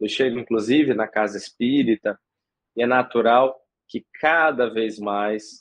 [0.00, 2.18] eu chego inclusive na casa espírita,
[2.76, 3.58] e é natural
[3.88, 5.60] que cada vez mais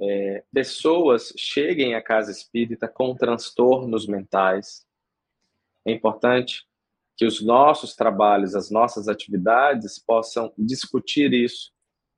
[0.00, 4.86] é, pessoas cheguem à casa espírita com transtornos mentais.
[5.86, 6.66] É importante
[7.16, 11.72] que os nossos trabalhos, as nossas atividades possam discutir isso,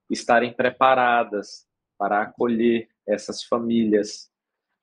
[0.09, 1.67] estarem preparadas
[1.99, 4.31] para acolher essas famílias,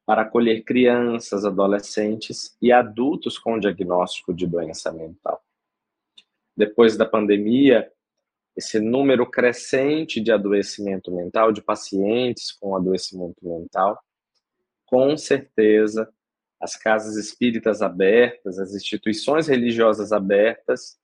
[0.06, 5.42] para acolher crianças, adolescentes e adultos com diagnóstico de doença mental.
[6.58, 7.90] depois da pandemia,
[8.60, 13.98] esse número crescente de adoecimento mental, de pacientes com adoecimento mental,
[14.86, 16.14] com certeza
[16.60, 21.00] as casas espíritas abertas, as instituições religiosas abertas,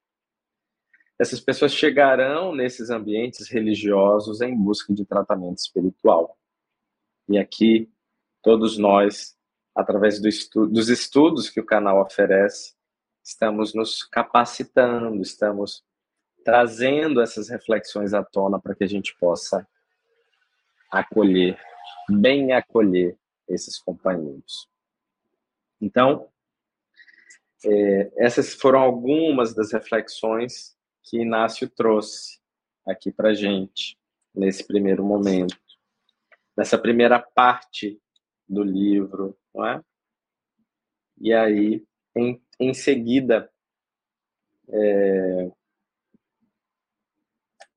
[1.17, 6.37] essas pessoas chegarão nesses ambientes religiosos em busca de tratamento espiritual.
[7.29, 7.89] E aqui,
[8.43, 9.37] todos nós,
[9.73, 12.75] através do estu dos estudos que o canal oferece,
[13.23, 15.85] estamos nos capacitando, estamos
[16.45, 19.67] trazendo essas reflexões à tona para que a gente possa
[20.91, 21.59] acolher,
[22.07, 23.17] bem acolher
[23.49, 24.69] esses companheiros.
[25.81, 26.29] Então,
[27.65, 32.39] é, essas foram algumas das reflexões que Inácio trouxe
[32.85, 33.97] aqui para gente
[34.33, 35.57] nesse primeiro momento,
[36.55, 37.99] nessa primeira parte
[38.47, 39.81] do livro, não é?
[41.17, 41.83] E aí,
[42.15, 43.51] em, em seguida,
[44.69, 45.51] é,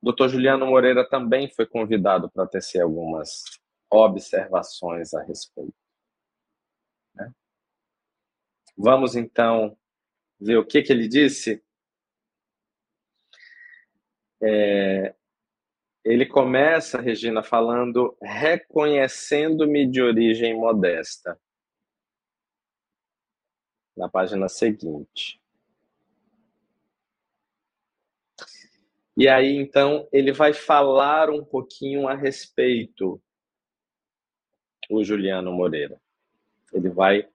[0.02, 0.28] Dr.
[0.28, 3.42] Juliano Moreira também foi convidado para tecer algumas
[3.90, 5.74] observações a respeito.
[7.14, 7.32] Né?
[8.76, 9.76] Vamos então
[10.40, 11.62] ver o que, que ele disse.
[14.40, 15.14] É,
[16.04, 21.38] ele começa, Regina, falando reconhecendo-me de origem modesta.
[23.96, 25.37] Na página seguinte.
[29.18, 33.20] E aí, então, ele vai falar um pouquinho a respeito,
[34.88, 36.00] o Juliano Moreira.
[36.72, 37.28] Ele vai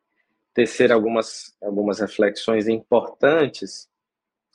[0.53, 3.89] tecer algumas, algumas reflexões importantes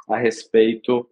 [0.09, 1.07] a respeito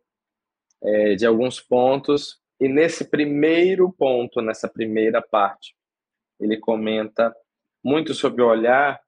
[0.82, 2.40] é, de alguns pontos.
[2.58, 5.76] E nesse primeiro ponto, nessa primeira parte,
[6.40, 7.36] ele comenta
[7.84, 8.98] muito sobre o olhar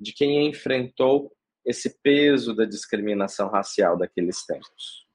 [0.00, 1.32] de quem enfrentou
[1.64, 5.05] esse peso da discriminação racial daqueles tempos.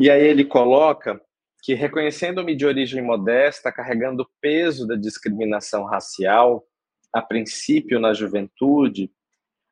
[0.00, 1.20] E aí ele coloca
[1.62, 6.66] que, reconhecendo-me de origem modesta, carregando o peso da discriminação racial,
[7.12, 9.12] a princípio na juventude,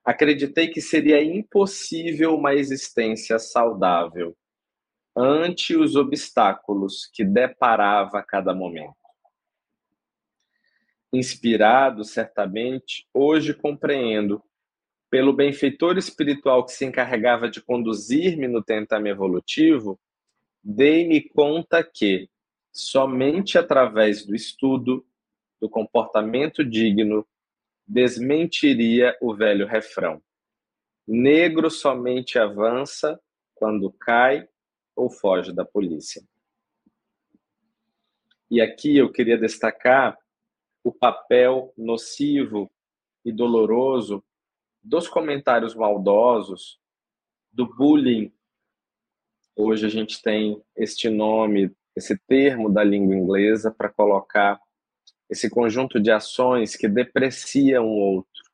[0.04, 4.36] acreditei que seria impossível uma existência saudável
[5.16, 8.98] ante os obstáculos que deparava a cada momento.
[11.10, 14.44] Inspirado, certamente, hoje compreendo,
[15.10, 19.98] pelo benfeitor espiritual que se encarregava de conduzir-me no tentame evolutivo,
[20.70, 22.28] dei-me conta que,
[22.70, 25.02] somente através do estudo,
[25.58, 27.26] do comportamento digno,
[27.86, 30.22] desmentiria o velho refrão.
[31.06, 33.18] Negro somente avança
[33.54, 34.46] quando cai
[34.94, 36.22] ou foge da polícia.
[38.50, 40.18] E aqui eu queria destacar
[40.84, 42.70] o papel nocivo
[43.24, 44.22] e doloroso
[44.82, 46.78] dos comentários maldosos,
[47.50, 48.30] do bullying
[49.60, 54.60] Hoje a gente tem este nome, esse termo da língua inglesa para colocar
[55.28, 58.44] esse conjunto de ações que depreciam o outro,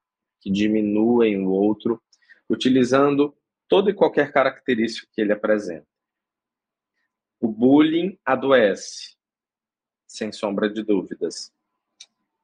[0.40, 2.02] que diminuem o outro,
[2.48, 3.36] utilizando
[3.68, 5.86] toda e qualquer característica que ele apresenta.
[7.38, 9.14] O bullying adoece,
[10.06, 11.52] sem sombra de dúvidas.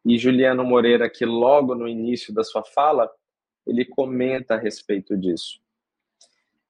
[0.05, 3.11] E Juliano Moreira, que logo no início da sua fala,
[3.67, 5.63] ele comenta a respeito disso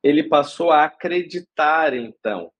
[0.02, 2.52] ele passou a acreditar, então,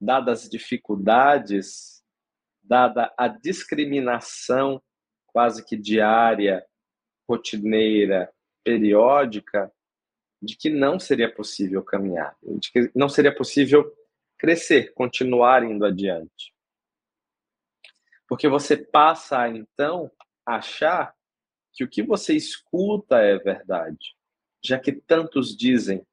[0.00, 2.02] dadas as dificuldades,
[2.62, 4.82] dada a discriminação
[5.26, 6.64] quase que diária,
[7.28, 8.32] rotineira,
[8.62, 9.72] periódica,
[10.40, 13.92] de que não seria possível caminhar, de que não seria possível
[14.36, 16.52] crescer, continuar indo adiante.
[18.28, 20.10] Porque você passa então,
[20.44, 21.14] a achar
[21.72, 24.16] que o que você escuta é verdade,
[24.62, 26.04] já que tantos dizem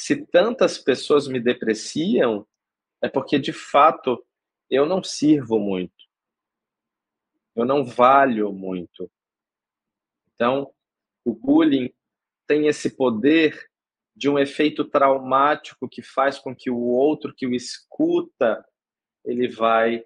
[0.00, 2.48] se tantas pessoas me depreciam,
[3.02, 4.26] é porque de fato
[4.70, 6.08] eu não sirvo muito.
[7.54, 9.12] Eu não valho muito.
[10.32, 10.72] Então,
[11.22, 11.92] o bullying
[12.46, 13.70] tem esse poder
[14.16, 18.66] de um efeito traumático que faz com que o outro que o escuta,
[19.22, 20.02] ele vai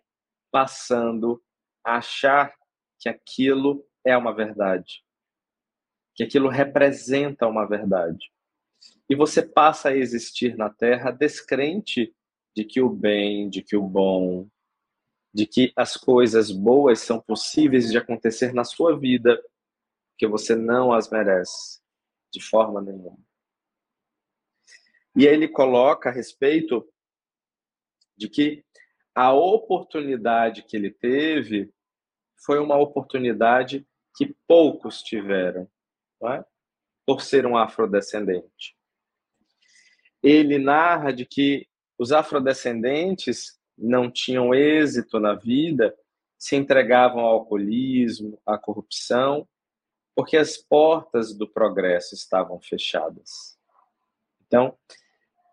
[0.50, 1.40] passando
[1.84, 2.52] a achar
[2.98, 5.04] que aquilo é uma verdade,
[6.16, 8.33] que aquilo representa uma verdade
[9.08, 12.14] e você passa a existir na Terra descrente
[12.56, 14.48] de que o bem, de que o bom,
[15.32, 19.42] de que as coisas boas são possíveis de acontecer na sua vida,
[20.16, 21.80] que você não as merece
[22.32, 23.18] de forma nenhuma.
[25.16, 26.88] E aí ele coloca a respeito
[28.16, 28.64] de que
[29.14, 31.72] a oportunidade que ele teve
[32.44, 33.86] foi uma oportunidade
[34.16, 35.68] que poucos tiveram,
[36.24, 36.44] é?
[37.06, 38.76] por ser um afrodescendente.
[40.24, 41.68] Ele narra de que
[41.98, 45.94] os afrodescendentes não tinham êxito na vida,
[46.38, 49.46] se entregavam ao alcoolismo, à corrupção,
[50.16, 53.58] porque as portas do progresso estavam fechadas.
[54.46, 54.78] Então,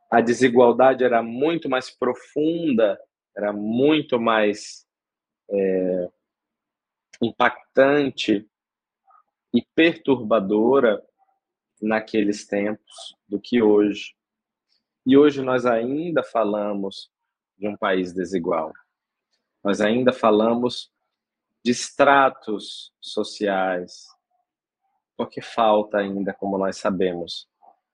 [0.09, 2.97] a desigualdade era muito mais profunda,
[3.35, 4.85] era muito mais
[5.49, 6.09] é,
[7.21, 8.47] impactante
[9.53, 11.03] e perturbadora
[11.81, 14.15] naqueles tempos do que hoje.
[15.05, 17.11] E hoje nós ainda falamos
[17.57, 18.71] de um país desigual.
[19.63, 20.91] Nós ainda falamos
[21.63, 24.07] de estratos sociais,
[25.15, 27.47] porque falta ainda, como nós sabemos,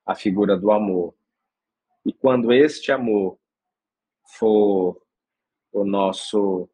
[0.06, 1.14] a figura do amor.
[2.06, 3.38] E quando este amor
[4.24, 5.02] for
[5.72, 6.70] o nosso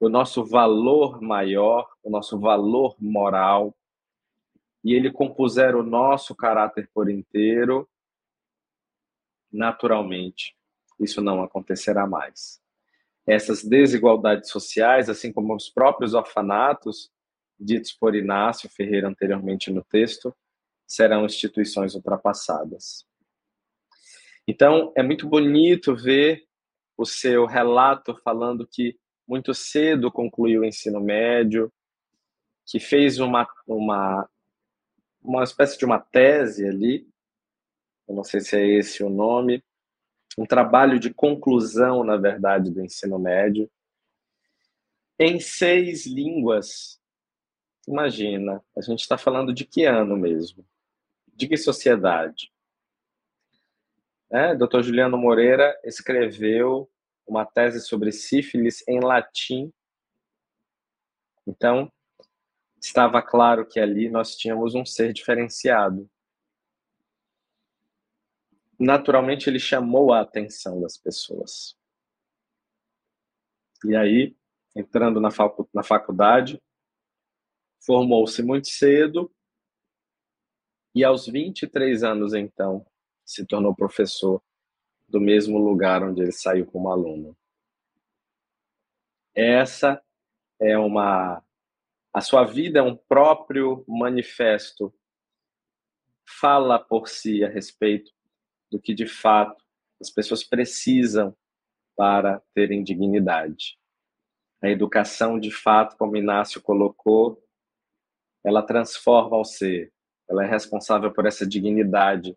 [0.00, 3.74] o nosso valor maior, o nosso valor moral,
[4.84, 7.88] e ele compuser o nosso caráter por inteiro,
[9.52, 10.56] naturalmente,
[11.00, 12.60] isso não acontecerá mais.
[13.26, 17.10] Essas desigualdades sociais, assim como os próprios orfanatos,
[17.58, 20.34] ditos por Inácio Ferreira anteriormente no texto,
[20.86, 23.06] serão instituições ultrapassadas.
[24.46, 26.46] Então, é muito bonito ver
[26.96, 31.70] o seu relato falando que muito cedo concluiu o ensino médio,
[32.66, 34.28] que fez uma, uma,
[35.22, 37.06] uma espécie de uma tese ali,
[38.08, 39.62] eu não sei se é esse o nome,
[40.38, 43.70] um trabalho de conclusão, na verdade, do ensino médio,
[45.18, 47.00] em seis línguas.
[47.86, 50.64] Imagina, a gente está falando de que ano mesmo?
[51.34, 52.52] De que sociedade?
[54.30, 54.82] É, Dr.
[54.82, 56.90] Juliano Moreira escreveu
[57.26, 59.72] uma tese sobre sífilis em latim.
[61.46, 61.90] Então,
[62.80, 66.08] estava claro que ali nós tínhamos um ser diferenciado.
[68.78, 71.76] Naturalmente, ele chamou a atenção das pessoas.
[73.84, 74.36] E aí,
[74.74, 76.62] entrando na, facu na faculdade,
[77.84, 79.32] formou-se muito cedo
[80.94, 82.86] e aos 23 anos, então,
[83.24, 84.42] se tornou professor
[85.08, 87.36] do mesmo lugar onde ele saiu como aluno.
[89.34, 90.02] Essa
[90.60, 91.42] é uma
[92.12, 94.92] a sua vida é um próprio manifesto.
[96.26, 98.10] Fala por si a respeito
[98.70, 99.62] do que de fato
[100.00, 101.36] as pessoas precisam
[101.96, 103.78] para terem dignidade.
[104.62, 107.42] A educação, de fato, como Inácio colocou,
[108.44, 109.92] ela transforma o ser,
[110.28, 112.36] ela é responsável por essa dignidade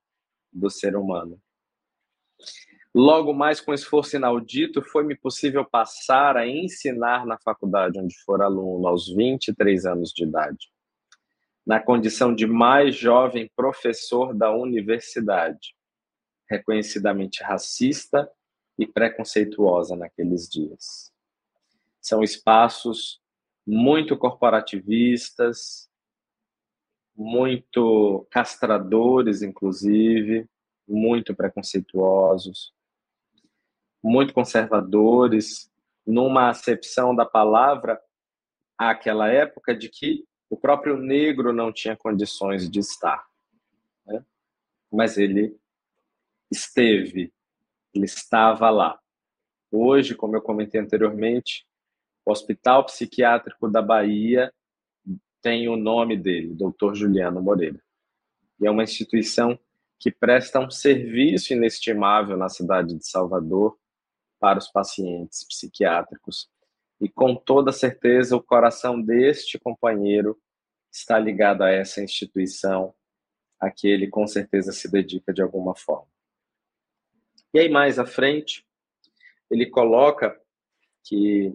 [0.52, 1.40] do ser humano.
[2.94, 8.88] Logo mais, com esforço inaudito, foi-me possível passar a ensinar na faculdade onde for aluno,
[8.88, 10.70] aos 23 anos de idade,
[11.66, 15.74] na condição de mais jovem professor da universidade,
[16.52, 18.30] reconhecidamente racista
[18.78, 21.14] e preconceituosa naqueles dias.
[22.02, 23.22] São espaços
[23.66, 25.90] muito corporativistas,
[27.16, 30.46] muito castradores, inclusive,
[30.86, 32.74] muito preconceituosos,
[34.04, 35.72] muito conservadores,
[36.06, 38.02] numa acepção da palavra
[38.78, 43.26] àquela época de que o próprio negro não tinha condições de estar.
[44.06, 44.26] Né?
[44.92, 45.61] Mas ele
[46.52, 47.34] esteve,
[47.94, 49.00] ele estava lá.
[49.72, 51.66] Hoje, como eu comentei anteriormente,
[52.26, 54.54] o Hospital Psiquiátrico da Bahia
[55.42, 56.94] tem o nome dele, Dr.
[56.94, 57.82] Juliano Moreira.
[58.60, 59.58] E é uma instituição
[60.00, 63.78] que presta um serviço inestimável na cidade de Salvador
[64.40, 66.50] para os pacientes psiquiátricos.
[67.00, 70.40] E com toda certeza, o coração deste companheiro
[70.92, 72.94] está ligado a essa instituição,
[73.60, 76.08] a que ele com certeza se dedica de alguma forma.
[77.54, 78.66] E aí, mais à frente,
[79.50, 80.40] ele coloca
[81.04, 81.54] que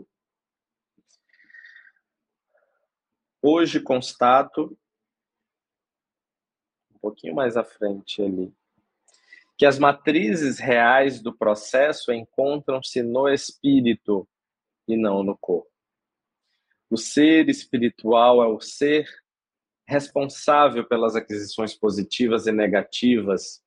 [3.40, 4.78] hoje constato,
[6.94, 8.52] um pouquinho mais à frente ali,
[9.56, 14.28] que as matrizes reais do processo encontram-se no espírito
[14.86, 15.70] e não no corpo.
[16.90, 19.08] O ser espiritual é o ser
[19.88, 23.64] responsável pelas aquisições positivas e negativas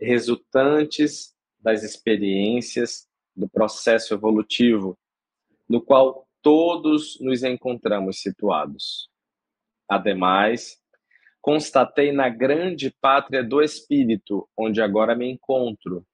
[0.00, 1.35] resultantes
[1.66, 4.96] das experiências do processo evolutivo,
[5.68, 9.10] no qual todos nos encontramos situados.
[9.88, 10.78] Ademais,
[11.42, 16.06] constatei na grande pátria do espírito, onde agora me encontro,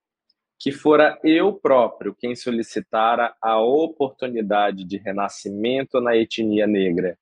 [0.59, 7.18] que fora eu próprio quem solicitara a oportunidade de renascimento na etnia negra,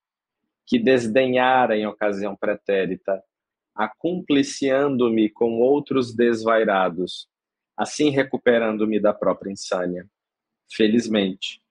[0.64, 3.20] que desdenhara em ocasião pretérita
[3.74, 7.29] acumpliciando-me com outros desvairados,
[7.80, 10.06] assim recuperando-me da própria insânia.
[10.70, 11.62] Felizmente,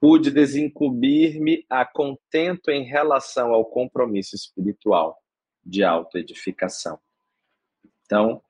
[0.00, 5.22] pude desincumbir-me a contento em relação ao compromisso espiritual
[5.62, 6.98] de autoedificação.
[8.06, 8.42] Então,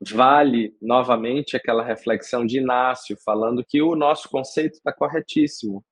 [0.00, 5.84] vale novamente aquela reflexão de Inácio, falando que o nosso conceito está corretíssimo.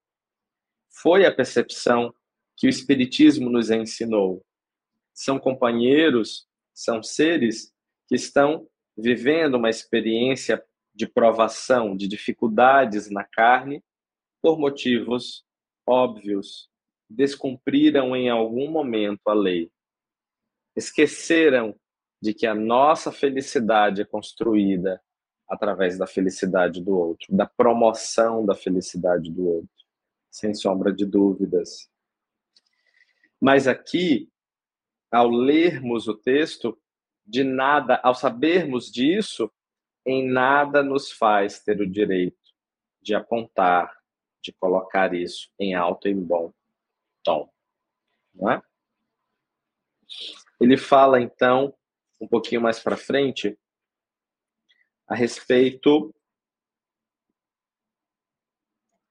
[0.90, 2.14] Foi a percepção
[2.56, 4.42] que o Espiritismo nos ensinou.
[5.12, 7.70] São companheiros, são seres
[8.08, 8.66] que estão
[8.96, 10.62] vivendo uma experiência
[10.94, 13.82] de provação, de dificuldades na carne,
[14.40, 15.44] por motivos
[15.86, 16.68] óbvios,
[17.08, 19.70] descumpriram em algum momento a lei.
[20.76, 21.74] Esqueceram
[22.20, 25.02] de que a nossa felicidade é construída
[25.48, 29.86] através da felicidade do outro, da promoção da felicidade do outro,
[30.30, 31.90] sem sombra de dúvidas.
[33.40, 34.30] Mas aqui,
[35.10, 36.78] ao lermos o texto,
[37.32, 39.50] de nada, ao sabermos disso,
[40.04, 42.36] em nada nos faz ter o direito
[43.00, 43.90] de apontar,
[44.42, 46.52] de colocar isso em alto e bom
[47.24, 47.50] tom.
[48.34, 48.62] Não é?
[50.60, 51.74] Ele fala então
[52.20, 53.58] um pouquinho mais para frente
[55.08, 56.14] a respeito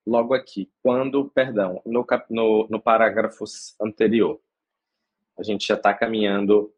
[0.06, 3.44] logo aqui, quando, perdão, no, no, no parágrafo
[3.80, 4.40] anterior.
[5.36, 6.72] A gente já está caminhando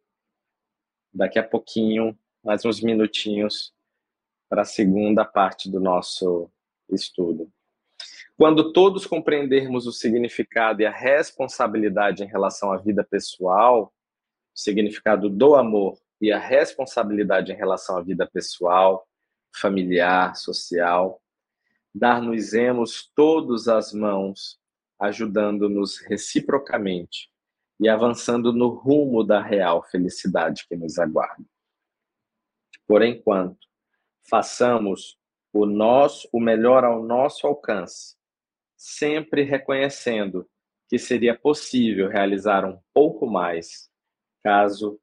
[1.15, 3.73] daqui a pouquinho, mais uns minutinhos,
[4.49, 6.51] para a segunda parte do nosso
[6.91, 7.51] estudo.
[8.37, 13.95] Quando todos compreendermos o significado e a responsabilidade em relação à vida pessoal,
[14.55, 19.07] o significado do amor e a responsabilidade em relação à vida pessoal,
[19.55, 21.23] familiar, social,
[21.95, 24.59] dar-nos-emos todos as mãos,
[24.99, 27.31] ajudando-nos reciprocamente
[27.81, 31.45] e avançando no rumo da real felicidade que nos aguarda.
[32.87, 33.67] Por enquanto,
[34.29, 35.19] façamos
[35.53, 38.17] o nosso o melhor ao nosso alcance,
[38.77, 40.49] sempre reconhecendo
[40.89, 43.91] que seria possível realizar um pouco mais
[44.43, 45.01] caso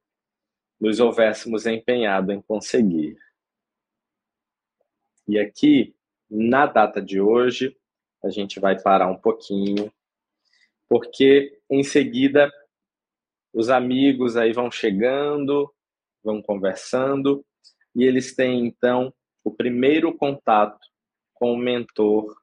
[0.79, 3.17] nos houvéssemos empenhado em conseguir.
[5.27, 5.95] E aqui,
[6.29, 7.77] na data de hoje,
[8.23, 9.91] a gente vai parar um pouquinho,
[10.87, 12.51] porque em seguida
[13.53, 15.71] os amigos aí vão chegando,
[16.23, 17.45] vão conversando,
[17.95, 20.79] e eles têm então o primeiro contato
[21.33, 22.35] com o mentor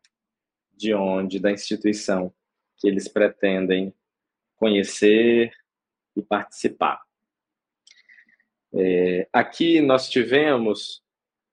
[0.72, 2.32] de onde, da instituição
[2.76, 3.94] que eles pretendem
[4.56, 5.52] conhecer
[6.16, 7.00] e participar.
[8.74, 11.02] É, aqui nós tivemos,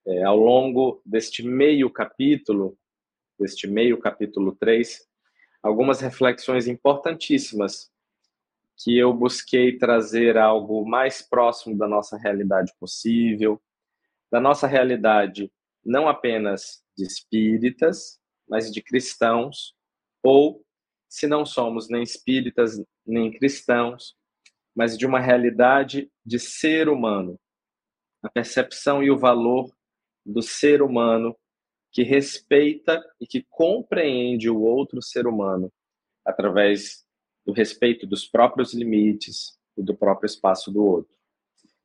[0.05, 2.77] é, ao longo deste meio capítulo,
[3.39, 5.07] deste meio capítulo 3,
[5.63, 7.91] algumas reflexões importantíssimas
[8.77, 13.61] que eu busquei trazer algo mais próximo da nossa realidade possível,
[14.31, 15.51] da nossa realidade
[15.83, 18.19] não apenas de espíritas,
[18.49, 19.75] mas de cristãos,
[20.23, 20.65] ou
[21.07, 24.15] se não somos nem espíritas nem cristãos,
[24.75, 27.39] mas de uma realidade de ser humano,
[28.21, 29.71] a percepção e o valor
[30.25, 31.37] do ser humano
[31.91, 35.71] que respeita e que compreende o outro ser humano
[36.25, 37.04] através
[37.45, 41.15] do respeito dos próprios limites e do próprio espaço do outro.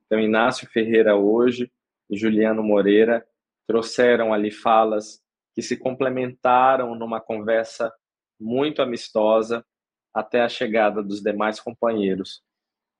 [0.06, 1.70] Então, Inácio Ferreira hoje
[2.08, 3.26] e Juliano Moreira
[3.66, 5.22] trouxeram ali falas
[5.54, 7.92] que se complementaram numa conversa
[8.38, 9.64] muito amistosa
[10.12, 12.42] até a chegada dos demais companheiros.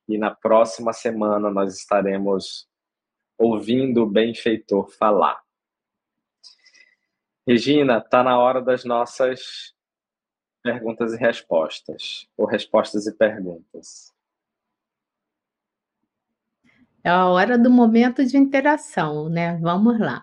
[0.08, 2.68] E na próxima semana nós estaremos
[3.38, 5.40] ouvindo o benfeitor falar.
[7.46, 9.74] Regina, está na hora das nossas
[10.62, 14.12] perguntas e respostas, ou respostas e perguntas.
[17.02, 19.56] É a hora do momento de interação, né?
[19.58, 20.22] Vamos lá.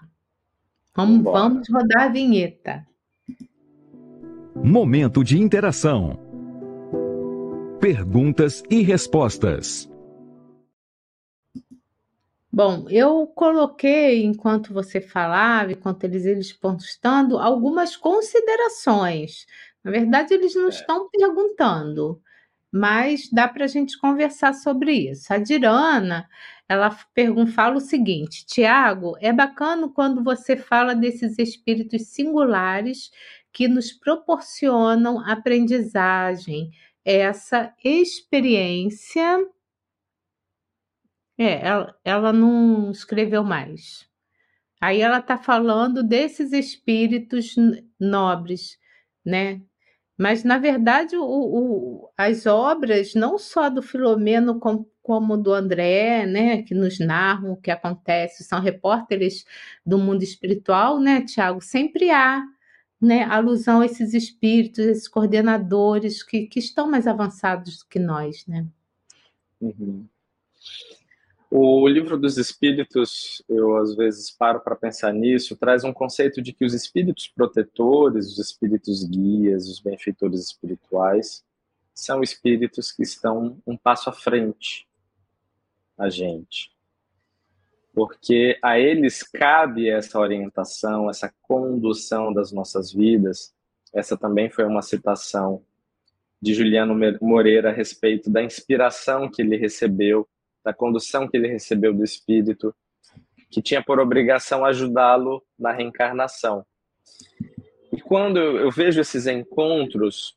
[0.95, 2.87] Vamos, vamos rodar a vinheta.
[4.55, 6.19] Momento de interação.
[7.79, 9.89] Perguntas e respostas.
[12.51, 19.45] Bom, eu coloquei, enquanto você falava, enquanto eles, eles postando, algumas considerações.
[19.83, 20.69] Na verdade, eles não é.
[20.69, 22.21] estão perguntando,
[22.71, 25.33] mas dá para a gente conversar sobre isso.
[25.33, 26.27] A Dirana,
[26.67, 33.11] ela pergunta, fala o seguinte: Tiago, é bacana quando você fala desses espíritos singulares
[33.53, 36.71] que nos proporcionam aprendizagem,
[37.03, 39.47] essa experiência.
[41.39, 44.07] É, ela, ela não escreveu mais.
[44.81, 47.55] Aí ela está falando desses espíritos
[47.99, 48.77] nobres,
[49.27, 49.61] né?
[50.17, 56.25] Mas, na verdade, o, o, as obras, não só do Filomeno, como, como do André,
[56.25, 59.45] né, que nos narram o que acontece, são repórteres
[59.85, 61.61] do mundo espiritual, né, Tiago?
[61.61, 62.43] Sempre há
[62.99, 68.45] né, alusão a esses espíritos, esses coordenadores que, que estão mais avançados do que nós,
[68.47, 68.65] né?
[69.61, 70.07] Uhum.
[71.49, 76.51] O livro dos espíritos, eu às vezes paro para pensar nisso, traz um conceito de
[76.51, 81.45] que os espíritos protetores, os espíritos guias, os benfeitores espirituais,
[81.93, 84.85] são espíritos que estão um passo à frente
[85.97, 86.69] a gente.
[87.93, 93.55] Porque a eles cabe essa orientação, essa condução das nossas vidas.
[93.93, 95.63] Essa também foi uma citação
[96.39, 100.27] de Juliano Moreira a respeito da inspiração que ele recebeu
[100.63, 102.73] da condução que ele recebeu do Espírito,
[103.49, 106.65] que tinha por obrigação ajudá-lo na reencarnação.
[107.91, 110.35] E quando eu vejo esses encontros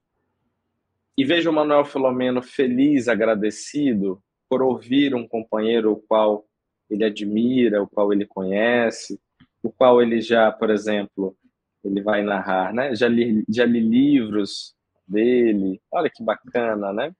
[1.18, 6.46] e vejo o Manuel Filomeno feliz, agradecido por ouvir um companheiro o qual
[6.88, 9.20] ele admira, o qual ele conhece,
[9.62, 11.36] o qual ele já, por exemplo,
[11.84, 12.94] ele vai narrar, né?
[12.94, 14.74] Já li, já li livros
[15.06, 15.80] dele.
[15.90, 17.12] Olha que bacana, né?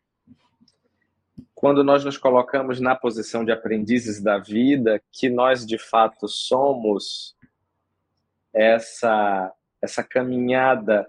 [1.61, 7.37] Quando nós nos colocamos na posição de aprendizes da vida, que nós de fato somos
[8.51, 9.53] essa
[9.83, 11.07] essa caminhada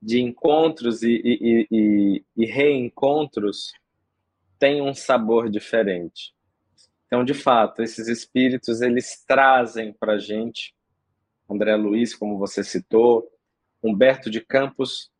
[0.00, 3.72] de encontros e, e, e, e reencontros
[4.58, 6.34] tem um sabor diferente.
[7.06, 10.74] Então, de fato, esses espíritos eles trazem para gente,
[11.48, 13.26] André Luiz, como você citou,
[13.82, 15.10] Humberto de Campos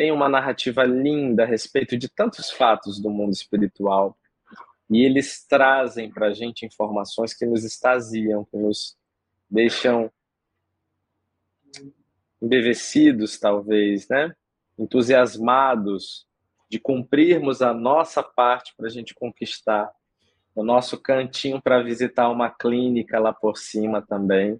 [0.00, 4.16] tem uma narrativa linda a respeito de tantos fatos do mundo espiritual.
[4.88, 8.96] E eles trazem para a gente informações que nos extasiam, que nos
[9.50, 10.10] deixam
[12.40, 14.34] embevecidos, talvez, né?
[14.78, 16.26] entusiasmados
[16.70, 19.92] de cumprirmos a nossa parte para a gente conquistar
[20.54, 24.58] o nosso cantinho para visitar uma clínica lá por cima também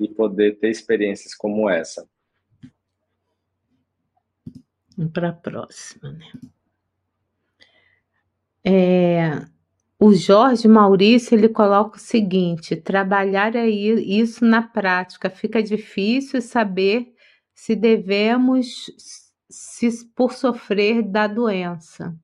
[0.00, 2.08] e poder ter experiências como essa
[5.12, 6.32] para a próxima, né?
[8.64, 9.46] É,
[9.98, 15.30] o Jorge Maurício ele coloca o seguinte: trabalhar é isso na prática.
[15.30, 17.14] Fica difícil saber
[17.54, 18.90] se devemos
[19.48, 22.16] se por sofrer da doença.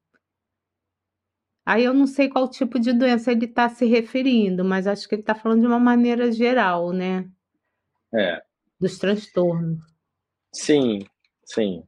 [1.65, 5.15] Aí eu não sei qual tipo de doença ele está se referindo, mas acho que
[5.15, 7.31] ele está falando de uma maneira geral, né?
[8.13, 8.43] É.
[8.81, 9.81] Dos transtornos.
[10.53, 11.07] Sim,
[11.45, 11.85] sim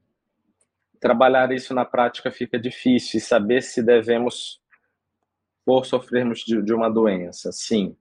[1.05, 4.59] trabalhar isso na prática fica difícil e saber se devemos
[5.62, 7.52] por sofrermos de, de uma doença.
[7.52, 7.94] Sim.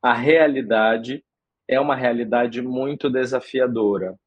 [0.00, 1.22] A realidade
[1.68, 4.18] é uma realidade muito desafiadora.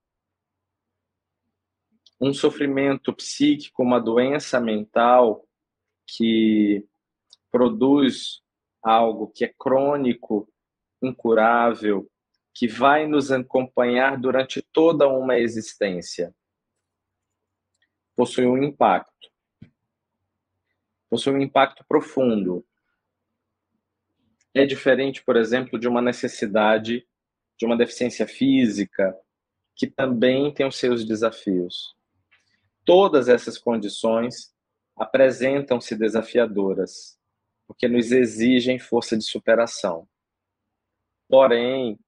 [2.22, 5.48] Um sofrimento psíquico, uma doença mental
[6.06, 6.86] que
[7.52, 8.44] produz
[8.84, 10.48] algo que é crônico,
[11.02, 12.08] incurável,
[12.54, 16.32] que vai nos acompanhar durante toda uma existência
[18.16, 19.30] possui um impacto.
[21.10, 22.66] Possui um impacto profundo.
[24.54, 27.06] É diferente, por exemplo, de uma necessidade,
[27.58, 29.16] de uma deficiência física,
[29.76, 31.96] que também tem os seus desafios.
[32.86, 34.54] Todas essas condições
[34.96, 37.20] apresentam-se desafiadoras,
[37.68, 40.08] porque nos exigem força de superação.
[41.28, 42.00] Porém,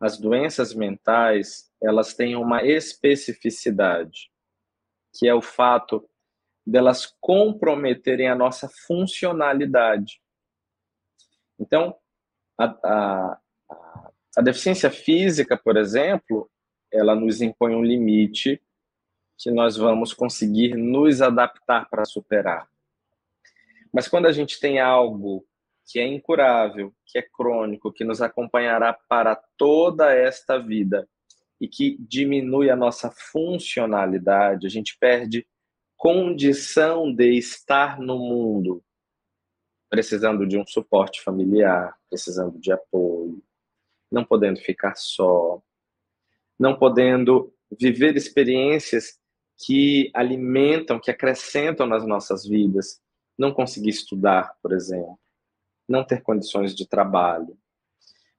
[0.00, 4.33] as doenças mentais, elas têm uma especificidade
[5.14, 6.08] que é o fato
[6.66, 10.20] delas comprometerem a nossa funcionalidade.
[11.58, 11.94] Então,
[12.58, 13.40] a, a,
[14.36, 16.50] a, deficiência física, por exemplo,
[16.92, 18.60] ela nos impõe um limite
[19.36, 22.68] que nós vamos conseguir nos adaptar para superar.
[23.92, 25.46] Mas quando a gente tem algo
[25.86, 31.08] que é incurável, que é crônico, que nos acompanhará para toda esta vida,
[31.60, 35.46] e que diminui a nossa funcionalidade, a gente perde
[35.96, 38.84] condição de estar no mundo,
[39.88, 43.42] precisando de um suporte familiar, precisando de apoio,
[44.10, 45.62] não podendo ficar só,
[46.58, 49.18] não podendo viver experiências
[49.56, 53.00] que alimentam, que acrescentam nas nossas vidas,
[53.38, 55.18] não conseguir estudar, por exemplo,
[55.88, 57.56] não ter condições de trabalho.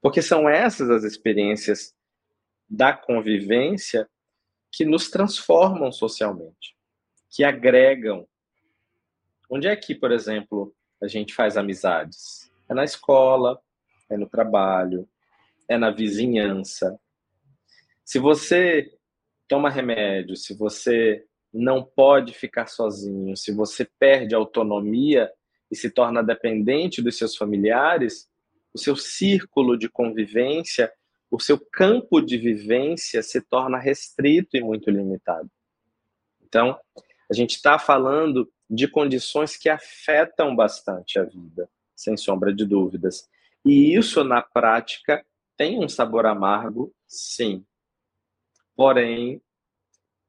[0.01, 1.95] Porque são essas as experiências
[2.69, 4.09] da convivência
[4.71, 6.75] que nos transformam socialmente,
[7.29, 8.27] que agregam.
[9.49, 12.51] Onde é que, por exemplo, a gente faz amizades?
[12.69, 13.59] É na escola,
[14.09, 15.07] é no trabalho,
[15.67, 16.99] é na vizinhança.
[18.03, 18.91] Se você
[19.47, 25.31] toma remédio, se você não pode ficar sozinho, se você perde autonomia,
[25.71, 28.29] e se torna dependente dos seus familiares,
[28.73, 30.91] o seu círculo de convivência,
[31.29, 35.49] o seu campo de vivência se torna restrito e muito limitado.
[36.43, 36.79] Então,
[37.29, 43.29] a gente está falando de condições que afetam bastante a vida, sem sombra de dúvidas.
[43.63, 45.25] E isso, na prática,
[45.57, 47.65] tem um sabor amargo, sim.
[48.75, 49.41] Porém,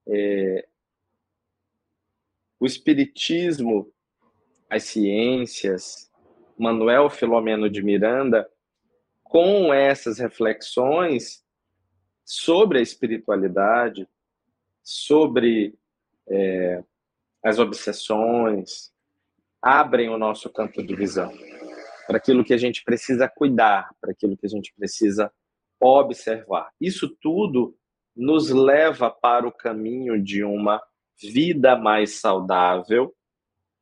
[0.08, 0.66] é,
[2.58, 3.92] o Espiritismo,
[4.70, 6.10] as ciências,
[6.58, 8.48] Manuel Filomeno de Miranda,
[9.28, 11.44] com essas reflexões
[12.24, 14.08] sobre a espiritualidade,
[14.82, 15.78] sobre
[16.28, 16.82] é,
[17.42, 18.92] as obsessões,
[19.62, 21.32] abrem o nosso campo de visão
[22.06, 25.32] para aquilo que a gente precisa cuidar, para aquilo que a gente precisa
[25.80, 26.70] observar.
[26.80, 27.76] Isso tudo
[28.14, 30.82] nos leva para o caminho de uma
[31.20, 33.14] vida mais saudável,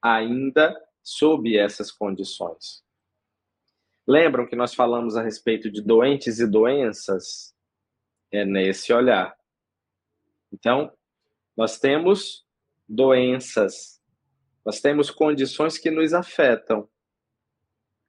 [0.03, 2.84] ainda sob essas condições.
[4.07, 7.55] Lembram que nós falamos a respeito de doentes e doenças?
[8.31, 9.35] É nesse olhar.
[10.53, 10.93] Então,
[11.57, 12.45] nós temos
[12.89, 14.01] doenças,
[14.65, 16.89] nós temos condições que nos afetam,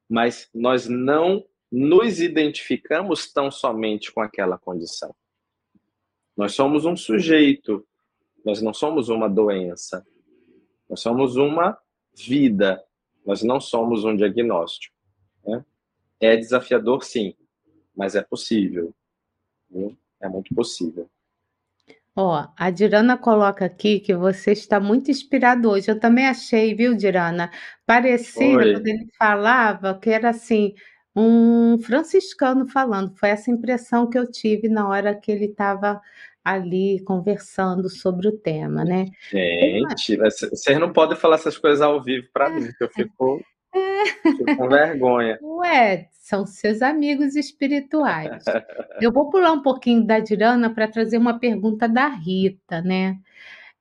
[0.09, 5.15] mas nós não nos identificamos tão somente com aquela condição.
[6.35, 7.87] Nós somos um sujeito,
[8.43, 10.05] nós não somos uma doença.
[10.89, 11.77] Nós somos uma
[12.13, 12.83] vida,
[13.25, 14.95] nós não somos um diagnóstico.
[15.43, 15.65] Né?
[16.25, 17.33] É desafiador, sim,
[17.95, 18.93] mas é possível.
[19.69, 19.97] Viu?
[20.19, 21.09] É muito possível.
[22.15, 25.91] Ó, a Dirana coloca aqui que você está muito inspirado hoje.
[25.91, 27.51] Eu também achei, viu, Dirana?
[27.85, 28.73] Parecia, Oi.
[28.73, 30.73] quando ele falava, que era assim,
[31.13, 33.13] um franciscano falando.
[33.17, 36.01] Foi essa impressão que eu tive na hora que ele estava
[36.43, 39.07] ali conversando sobre o tema, né?
[39.29, 43.54] Gente, vocês não podem falar essas coisas ao vivo para mim, que eu fico, fico
[44.57, 45.37] com vergonha.
[45.41, 48.43] Ué, são seus amigos espirituais.
[48.99, 53.17] Eu vou pular um pouquinho da Dirana para trazer uma pergunta da Rita, né?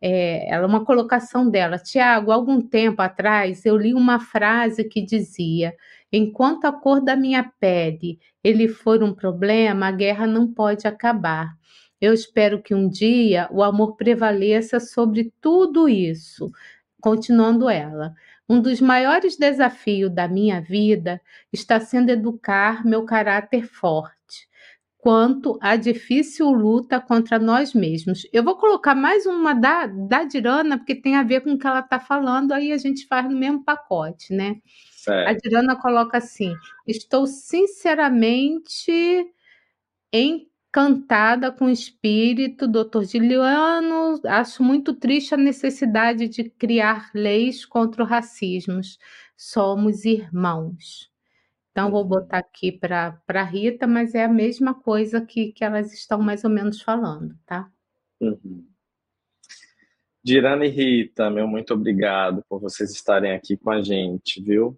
[0.00, 1.78] É, ela uma colocação dela.
[1.78, 5.74] Tiago, algum tempo atrás eu li uma frase que dizia:
[6.12, 11.56] enquanto a cor da minha pele ele for um problema, a guerra não pode acabar.
[11.98, 16.50] Eu espero que um dia o amor prevaleça sobre tudo isso.
[17.00, 18.14] Continuando ela.
[18.48, 21.20] Um dos maiores desafios da minha vida
[21.52, 24.48] está sendo educar meu caráter forte,
[24.98, 28.26] quanto à difícil luta contra nós mesmos.
[28.32, 31.66] Eu vou colocar mais uma da, da Dirana, porque tem a ver com o que
[31.66, 34.56] ela está falando, aí a gente faz no mesmo pacote, né?
[34.92, 35.28] Certo.
[35.28, 36.54] A Dirana coloca assim:
[36.86, 38.92] estou sinceramente
[40.74, 44.20] encantada com espírito, doutor Giliano.
[44.26, 48.80] Acho muito triste a necessidade de criar leis contra o racismo.
[49.36, 51.12] Somos irmãos.
[51.70, 55.92] Então, vou botar aqui para a Rita, mas é a mesma coisa que, que elas
[55.92, 57.70] estão mais ou menos falando, tá?
[58.20, 58.66] Uhum.
[60.24, 64.76] Dirana e Rita, meu muito obrigado por vocês estarem aqui com a gente, viu?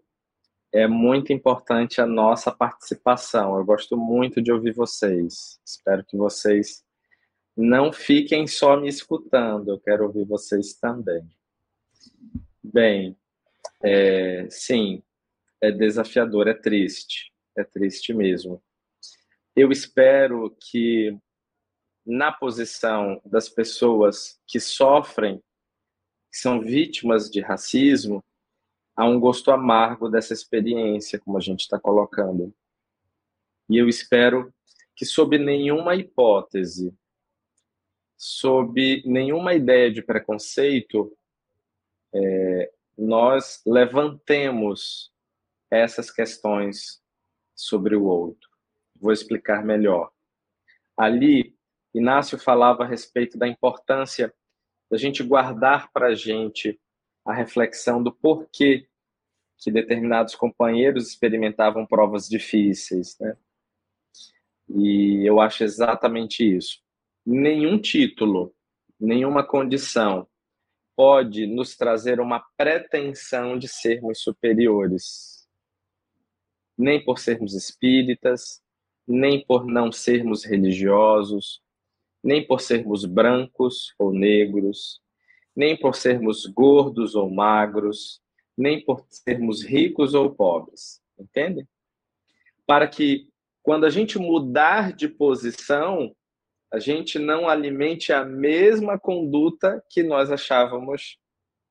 [0.77, 3.57] É muito importante a nossa participação.
[3.57, 5.59] Eu gosto muito de ouvir vocês.
[5.65, 6.85] Espero que vocês
[7.57, 11.27] não fiquem só me escutando, eu quero ouvir vocês também.
[12.63, 13.17] Bem,
[13.83, 15.03] é, sim,
[15.63, 18.63] é desafiador, é triste, é triste mesmo.
[19.57, 21.17] Eu espero que,
[22.05, 25.39] na posição das pessoas que sofrem,
[26.31, 28.23] que são vítimas de racismo,
[28.97, 32.55] há um gosto amargo dessa experiência, como a gente está colocando.
[33.69, 34.53] E eu espero
[34.95, 36.97] que, sob nenhuma hipótese,
[38.17, 41.15] sob nenhuma ideia de preconceito,
[42.15, 45.13] é, nós levantemos
[45.71, 47.03] essas questões
[47.55, 48.49] sobre o outro.
[48.99, 50.11] Vou explicar melhor.
[50.97, 51.55] Ali,
[51.95, 54.33] Inácio falava a respeito da importância
[54.91, 56.81] da gente guardar para a gente
[57.27, 58.87] a reflexão do porquê
[59.59, 63.37] que determinados companheiros experimentavam provas difíceis, né?
[64.69, 66.81] E eu acho exatamente isso.
[67.25, 68.55] Nenhum título,
[68.99, 70.27] nenhuma condição
[70.95, 75.47] pode nos trazer uma pretensão de sermos superiores.
[76.77, 78.63] Nem por sermos espíritas,
[79.07, 81.61] nem por não sermos religiosos,
[82.23, 85.01] nem por sermos brancos ou negros,
[85.57, 88.21] nem por sermos gordos ou magros,
[88.57, 91.01] nem por sermos ricos ou pobres.
[91.19, 91.67] Entendem?
[92.67, 93.29] Para que,
[93.63, 96.15] quando a gente mudar de posição,
[96.71, 101.19] a gente não alimente a mesma conduta que nós achávamos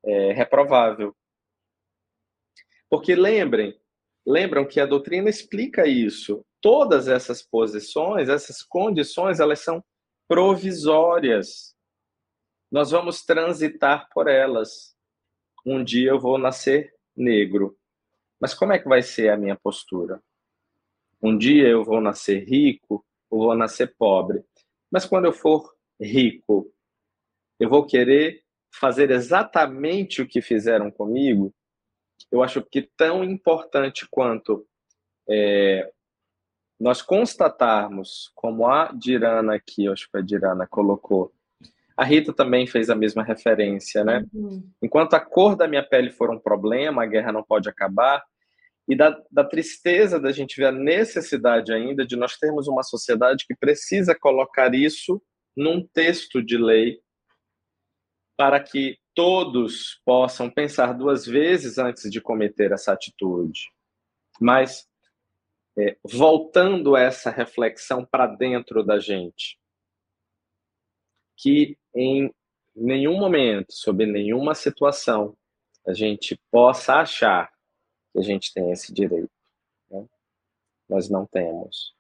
[0.04, 1.16] é, reprovável.
[2.90, 3.78] Porque lembrem,
[4.26, 6.46] lembram que a doutrina explica isso.
[6.62, 9.84] Todas essas posições, essas condições, elas são
[10.28, 11.75] provisórias.
[12.76, 14.98] Nós vamos transitar por elas.
[15.66, 17.78] Um dia eu vou nascer negro.
[18.38, 20.22] Mas como é que vai ser a minha postura?
[21.24, 24.44] Um dia eu vou nascer rico ou vou nascer pobre.
[24.92, 26.70] Mas quando eu for rico,
[27.62, 31.56] eu vou querer fazer exatamente o que fizeram comigo?
[32.30, 34.68] Eu acho que tão importante quanto
[35.30, 35.90] é,
[36.78, 41.34] nós constatarmos, como a Dirana aqui, acho que a Dirana colocou,
[41.98, 44.26] a Rita também fez a mesma referência, né?
[44.34, 44.70] Uhum.
[44.82, 48.24] Enquanto a cor da minha pele for um problema, a guerra não pode acabar,
[48.88, 53.46] e da, da, tristeza da gente ver a necessidade ainda de nós termos uma sociedade
[53.48, 55.22] que precisa colocar isso
[55.58, 57.00] num texto de lei
[58.38, 63.72] para que todos possam pensar duas vezes antes de cometer essa atitude.
[64.40, 64.86] Mas,
[65.80, 69.58] é, voltando essa reflexão para dentro da gente,
[71.38, 72.30] que em
[72.76, 75.36] nenhum momento, sob nenhuma situação,
[75.88, 77.50] a gente possa achar
[78.12, 79.32] que a gente tem esse direito.
[79.90, 80.06] Né?
[80.90, 81.96] Nós não temos,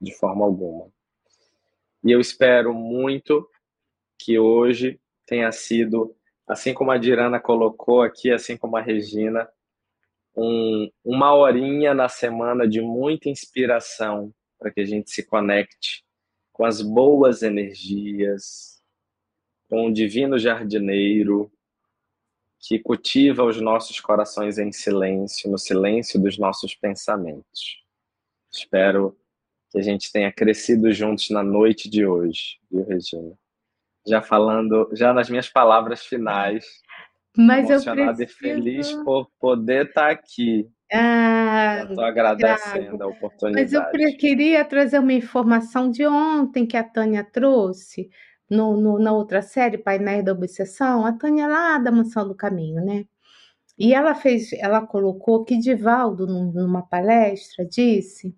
[0.00, 0.88] de forma alguma.
[2.04, 3.48] E eu espero muito
[4.18, 6.14] que hoje tenha sido,
[6.46, 9.48] assim como a Dirana colocou aqui, assim como a Regina,
[10.36, 16.04] um, uma horinha na semana de muita inspiração para que a gente se conecte
[16.52, 18.79] com as boas energias,
[19.70, 21.50] com o divino jardineiro,
[22.58, 27.80] que cultiva os nossos corações em silêncio, no silêncio dos nossos pensamentos.
[28.52, 29.16] Espero
[29.70, 33.32] que a gente tenha crescido juntos na noite de hoje, viu, Regina?
[34.04, 36.66] Já falando, já nas minhas palavras finais.
[37.36, 38.22] Mas eu preciso...
[38.22, 40.68] e feliz por poder estar aqui.
[40.92, 43.72] Ah, Estou agradecendo a oportunidade.
[43.72, 48.10] Mas eu queria trazer uma informação de ontem que a Tânia trouxe
[48.50, 52.84] no, no, na outra série, Painéis da Obsessão, a Tânia lá da Mansão do Caminho,
[52.84, 53.04] né?
[53.78, 58.36] E ela fez, ela colocou que Divaldo, numa palestra, disse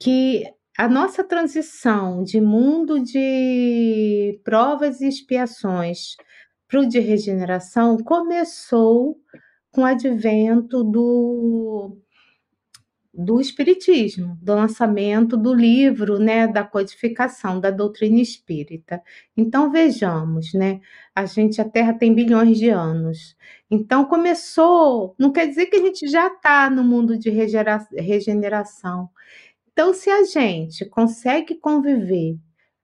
[0.00, 0.44] que
[0.76, 6.16] a nossa transição de mundo de provas e expiações
[6.68, 9.16] para o de regeneração começou
[9.72, 11.96] com o advento do
[13.18, 19.02] do Espiritismo, do lançamento do livro, né, da codificação da doutrina espírita.
[19.36, 20.80] Então vejamos, né,
[21.12, 23.36] a gente, a Terra tem bilhões de anos.
[23.68, 29.10] Então começou, não quer dizer que a gente já está no mundo de regeneração.
[29.72, 32.36] Então, se a gente consegue conviver,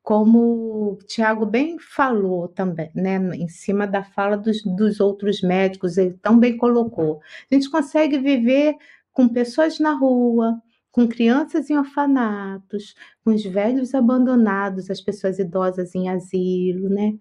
[0.03, 5.97] como o Tiago bem falou também, né, em cima da fala dos, dos outros médicos,
[5.97, 7.21] ele tão bem colocou,
[7.51, 8.77] a gente consegue viver
[9.15, 10.61] com pessoas na rua,
[10.93, 12.95] com crianças em orfanatos,
[13.25, 17.15] com os velhos abandonados, as pessoas idosas em asilo, né?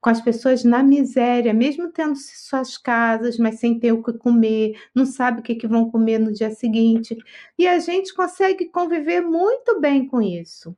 [0.00, 4.78] Com as pessoas na miséria, mesmo tendo suas casas, mas sem ter o que comer,
[4.94, 7.16] não sabe o que, que vão comer no dia seguinte.
[7.58, 10.76] E a gente consegue conviver muito bem com isso.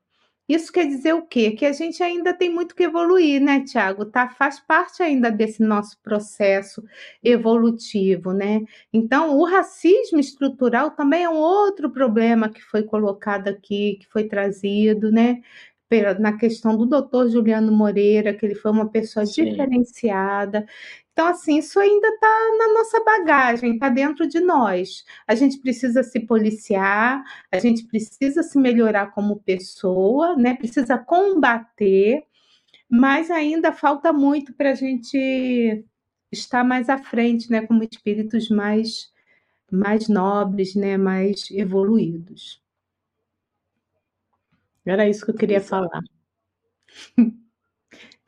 [0.48, 1.50] Isso quer dizer o quê?
[1.50, 4.06] Que a gente ainda tem muito que evoluir, né, Tiago?
[4.06, 6.82] Tá, faz parte ainda desse nosso processo
[7.22, 8.62] evolutivo, né?
[8.92, 14.24] Então, o racismo estrutural também é um outro problema que foi colocado aqui, que foi
[14.24, 15.42] trazido, né?
[16.18, 19.44] na questão do doutor Juliano Moreira, que ele foi uma pessoa Sim.
[19.44, 20.66] diferenciada.
[21.18, 25.04] Então, assim, isso ainda está na nossa bagagem, está dentro de nós.
[25.26, 30.54] A gente precisa se policiar, a gente precisa se melhorar como pessoa, né?
[30.54, 32.24] Precisa combater,
[32.88, 35.84] mas ainda falta muito para a gente
[36.30, 37.66] estar mais à frente, né?
[37.66, 39.12] Como espíritos mais,
[39.72, 40.96] mais nobres, né?
[40.96, 42.62] Mais evoluídos.
[44.86, 46.00] Era isso que eu queria falar.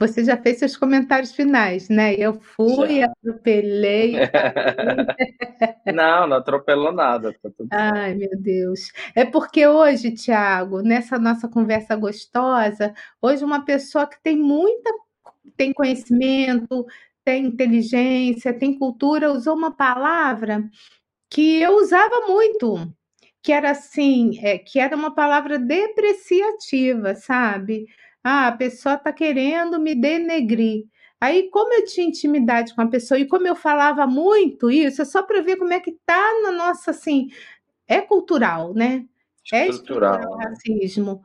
[0.00, 2.14] Você já fez seus comentários finais, né?
[2.14, 3.06] Eu fui, já.
[3.06, 4.14] atropelei.
[5.94, 7.34] não, não atropelou nada.
[7.34, 8.90] Tá Ai, meu Deus.
[9.14, 14.90] É porque hoje, Tiago, nessa nossa conversa gostosa, hoje uma pessoa que tem muita,
[15.54, 16.86] tem conhecimento,
[17.22, 20.64] tem inteligência, tem cultura, usou uma palavra
[21.28, 22.90] que eu usava muito,
[23.42, 27.84] que era assim, é, que era uma palavra depreciativa, sabe?
[28.22, 30.86] Ah, a pessoa está querendo me denegrir.
[31.20, 35.04] Aí, como eu tinha intimidade com a pessoa e como eu falava muito isso, é
[35.04, 37.28] só para ver como é que tá na nossa, assim,
[37.86, 39.06] é cultural, né?
[39.52, 41.22] É estrutural o racismo.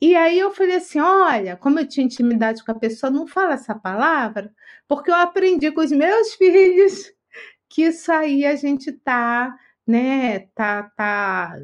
[0.00, 3.54] E aí eu falei assim, olha, como eu tinha intimidade com a pessoa, não fala
[3.54, 4.52] essa palavra,
[4.88, 7.12] porque eu aprendi com os meus filhos
[7.68, 9.56] que isso aí a gente tá
[9.86, 11.56] né, tá, tá,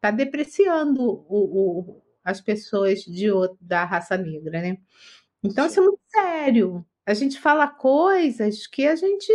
[0.00, 3.28] tá depreciando o, o, as pessoas de,
[3.60, 4.78] da raça negra, né?
[5.42, 6.86] Então, isso é muito sério.
[7.04, 9.32] A gente fala coisas que a gente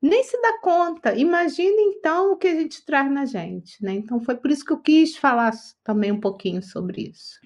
[0.00, 1.14] nem se dá conta.
[1.14, 3.92] Imagina então o que a gente traz na gente, né?
[3.92, 5.52] Então foi por isso que eu quis falar
[5.82, 7.40] também um pouquinho sobre isso.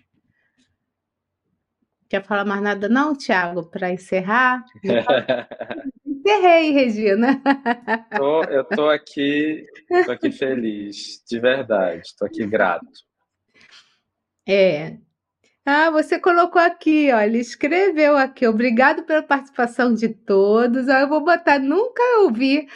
[2.08, 4.64] Quer falar mais nada não, Tiago, para encerrar?
[6.04, 7.40] Encerrei, Regina.
[8.16, 9.64] Tô, eu tô aqui,
[10.04, 12.86] tô aqui feliz, de verdade, tô aqui grato.
[14.52, 14.98] É,
[15.64, 18.46] ah, você colocou aqui, olha, escreveu aqui.
[18.46, 20.88] Obrigado pela participação de todos.
[20.88, 22.66] Ah, eu vou botar, nunca ouvi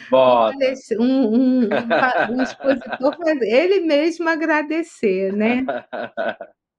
[0.97, 5.65] um, um, um, um expositor ele mesmo agradecer, né?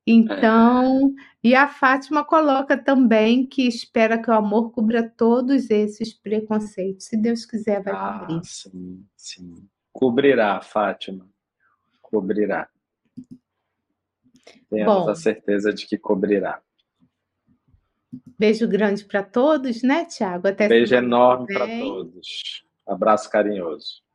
[0.06, 1.12] Então,
[1.44, 7.06] e a Fátima coloca também que espera que o amor cubra todos esses preconceitos.
[7.06, 8.40] Se Deus quiser, vai ah, cobrir.
[8.44, 9.68] Sim, sim.
[9.92, 11.28] Cobrirá, Fátima.
[12.00, 12.68] Cobrirá.
[14.70, 16.60] Temos Bom, a certeza de que cobrirá.
[18.38, 20.48] Beijo grande para todos, né, Tiago?
[20.68, 22.64] Beijo enorme para todos.
[22.86, 24.06] Abraço carinhoso.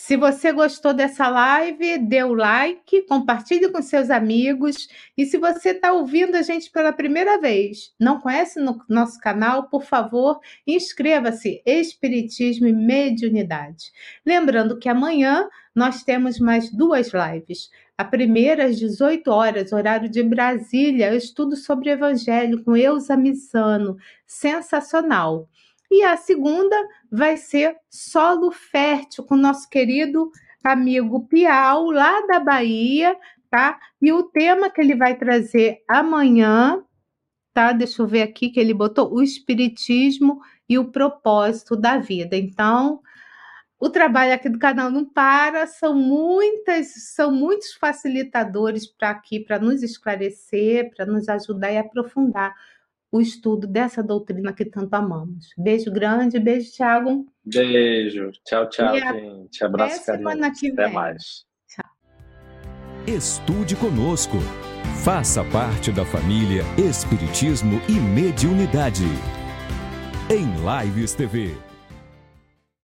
[0.00, 4.88] Se você gostou dessa live, dê o like, compartilhe com seus amigos.
[5.16, 9.68] E se você está ouvindo a gente pela primeira vez, não conhece no nosso canal,
[9.68, 13.90] por favor, inscreva-se Espiritismo e Mediunidade.
[14.24, 17.68] Lembrando que amanhã nós temos mais duas lives.
[17.98, 23.96] A primeira, às 18 horas, horário de Brasília, eu estudo sobre Evangelho com Eusa Missano.
[24.24, 25.48] Sensacional.
[25.90, 26.76] E a segunda
[27.10, 30.30] vai ser Solo Fértil, com nosso querido
[30.62, 33.16] amigo Piau, lá da Bahia,
[33.50, 33.80] tá?
[34.00, 36.80] E o tema que ele vai trazer amanhã,
[37.52, 37.72] tá?
[37.72, 42.36] Deixa eu ver aqui que ele botou o Espiritismo e o propósito da vida.
[42.36, 43.00] Então,
[43.80, 49.58] o trabalho aqui do canal não para, são muitas, são muitos facilitadores para aqui para
[49.58, 52.54] nos esclarecer, para nos ajudar e aprofundar
[53.10, 55.48] o estudo dessa doutrina que tanto amamos.
[55.56, 57.26] Beijo grande, beijo, Thiago.
[57.44, 58.30] Beijo.
[58.44, 59.64] Tchau, tchau, e gente.
[59.64, 60.28] Abraço, carinho.
[60.44, 60.92] Até vem.
[60.92, 61.46] mais.
[61.68, 61.90] Tchau.
[63.06, 64.36] Estude conosco.
[65.04, 69.06] Faça parte da família Espiritismo e Mediunidade.
[70.28, 70.44] Em
[70.84, 71.67] Lives TV.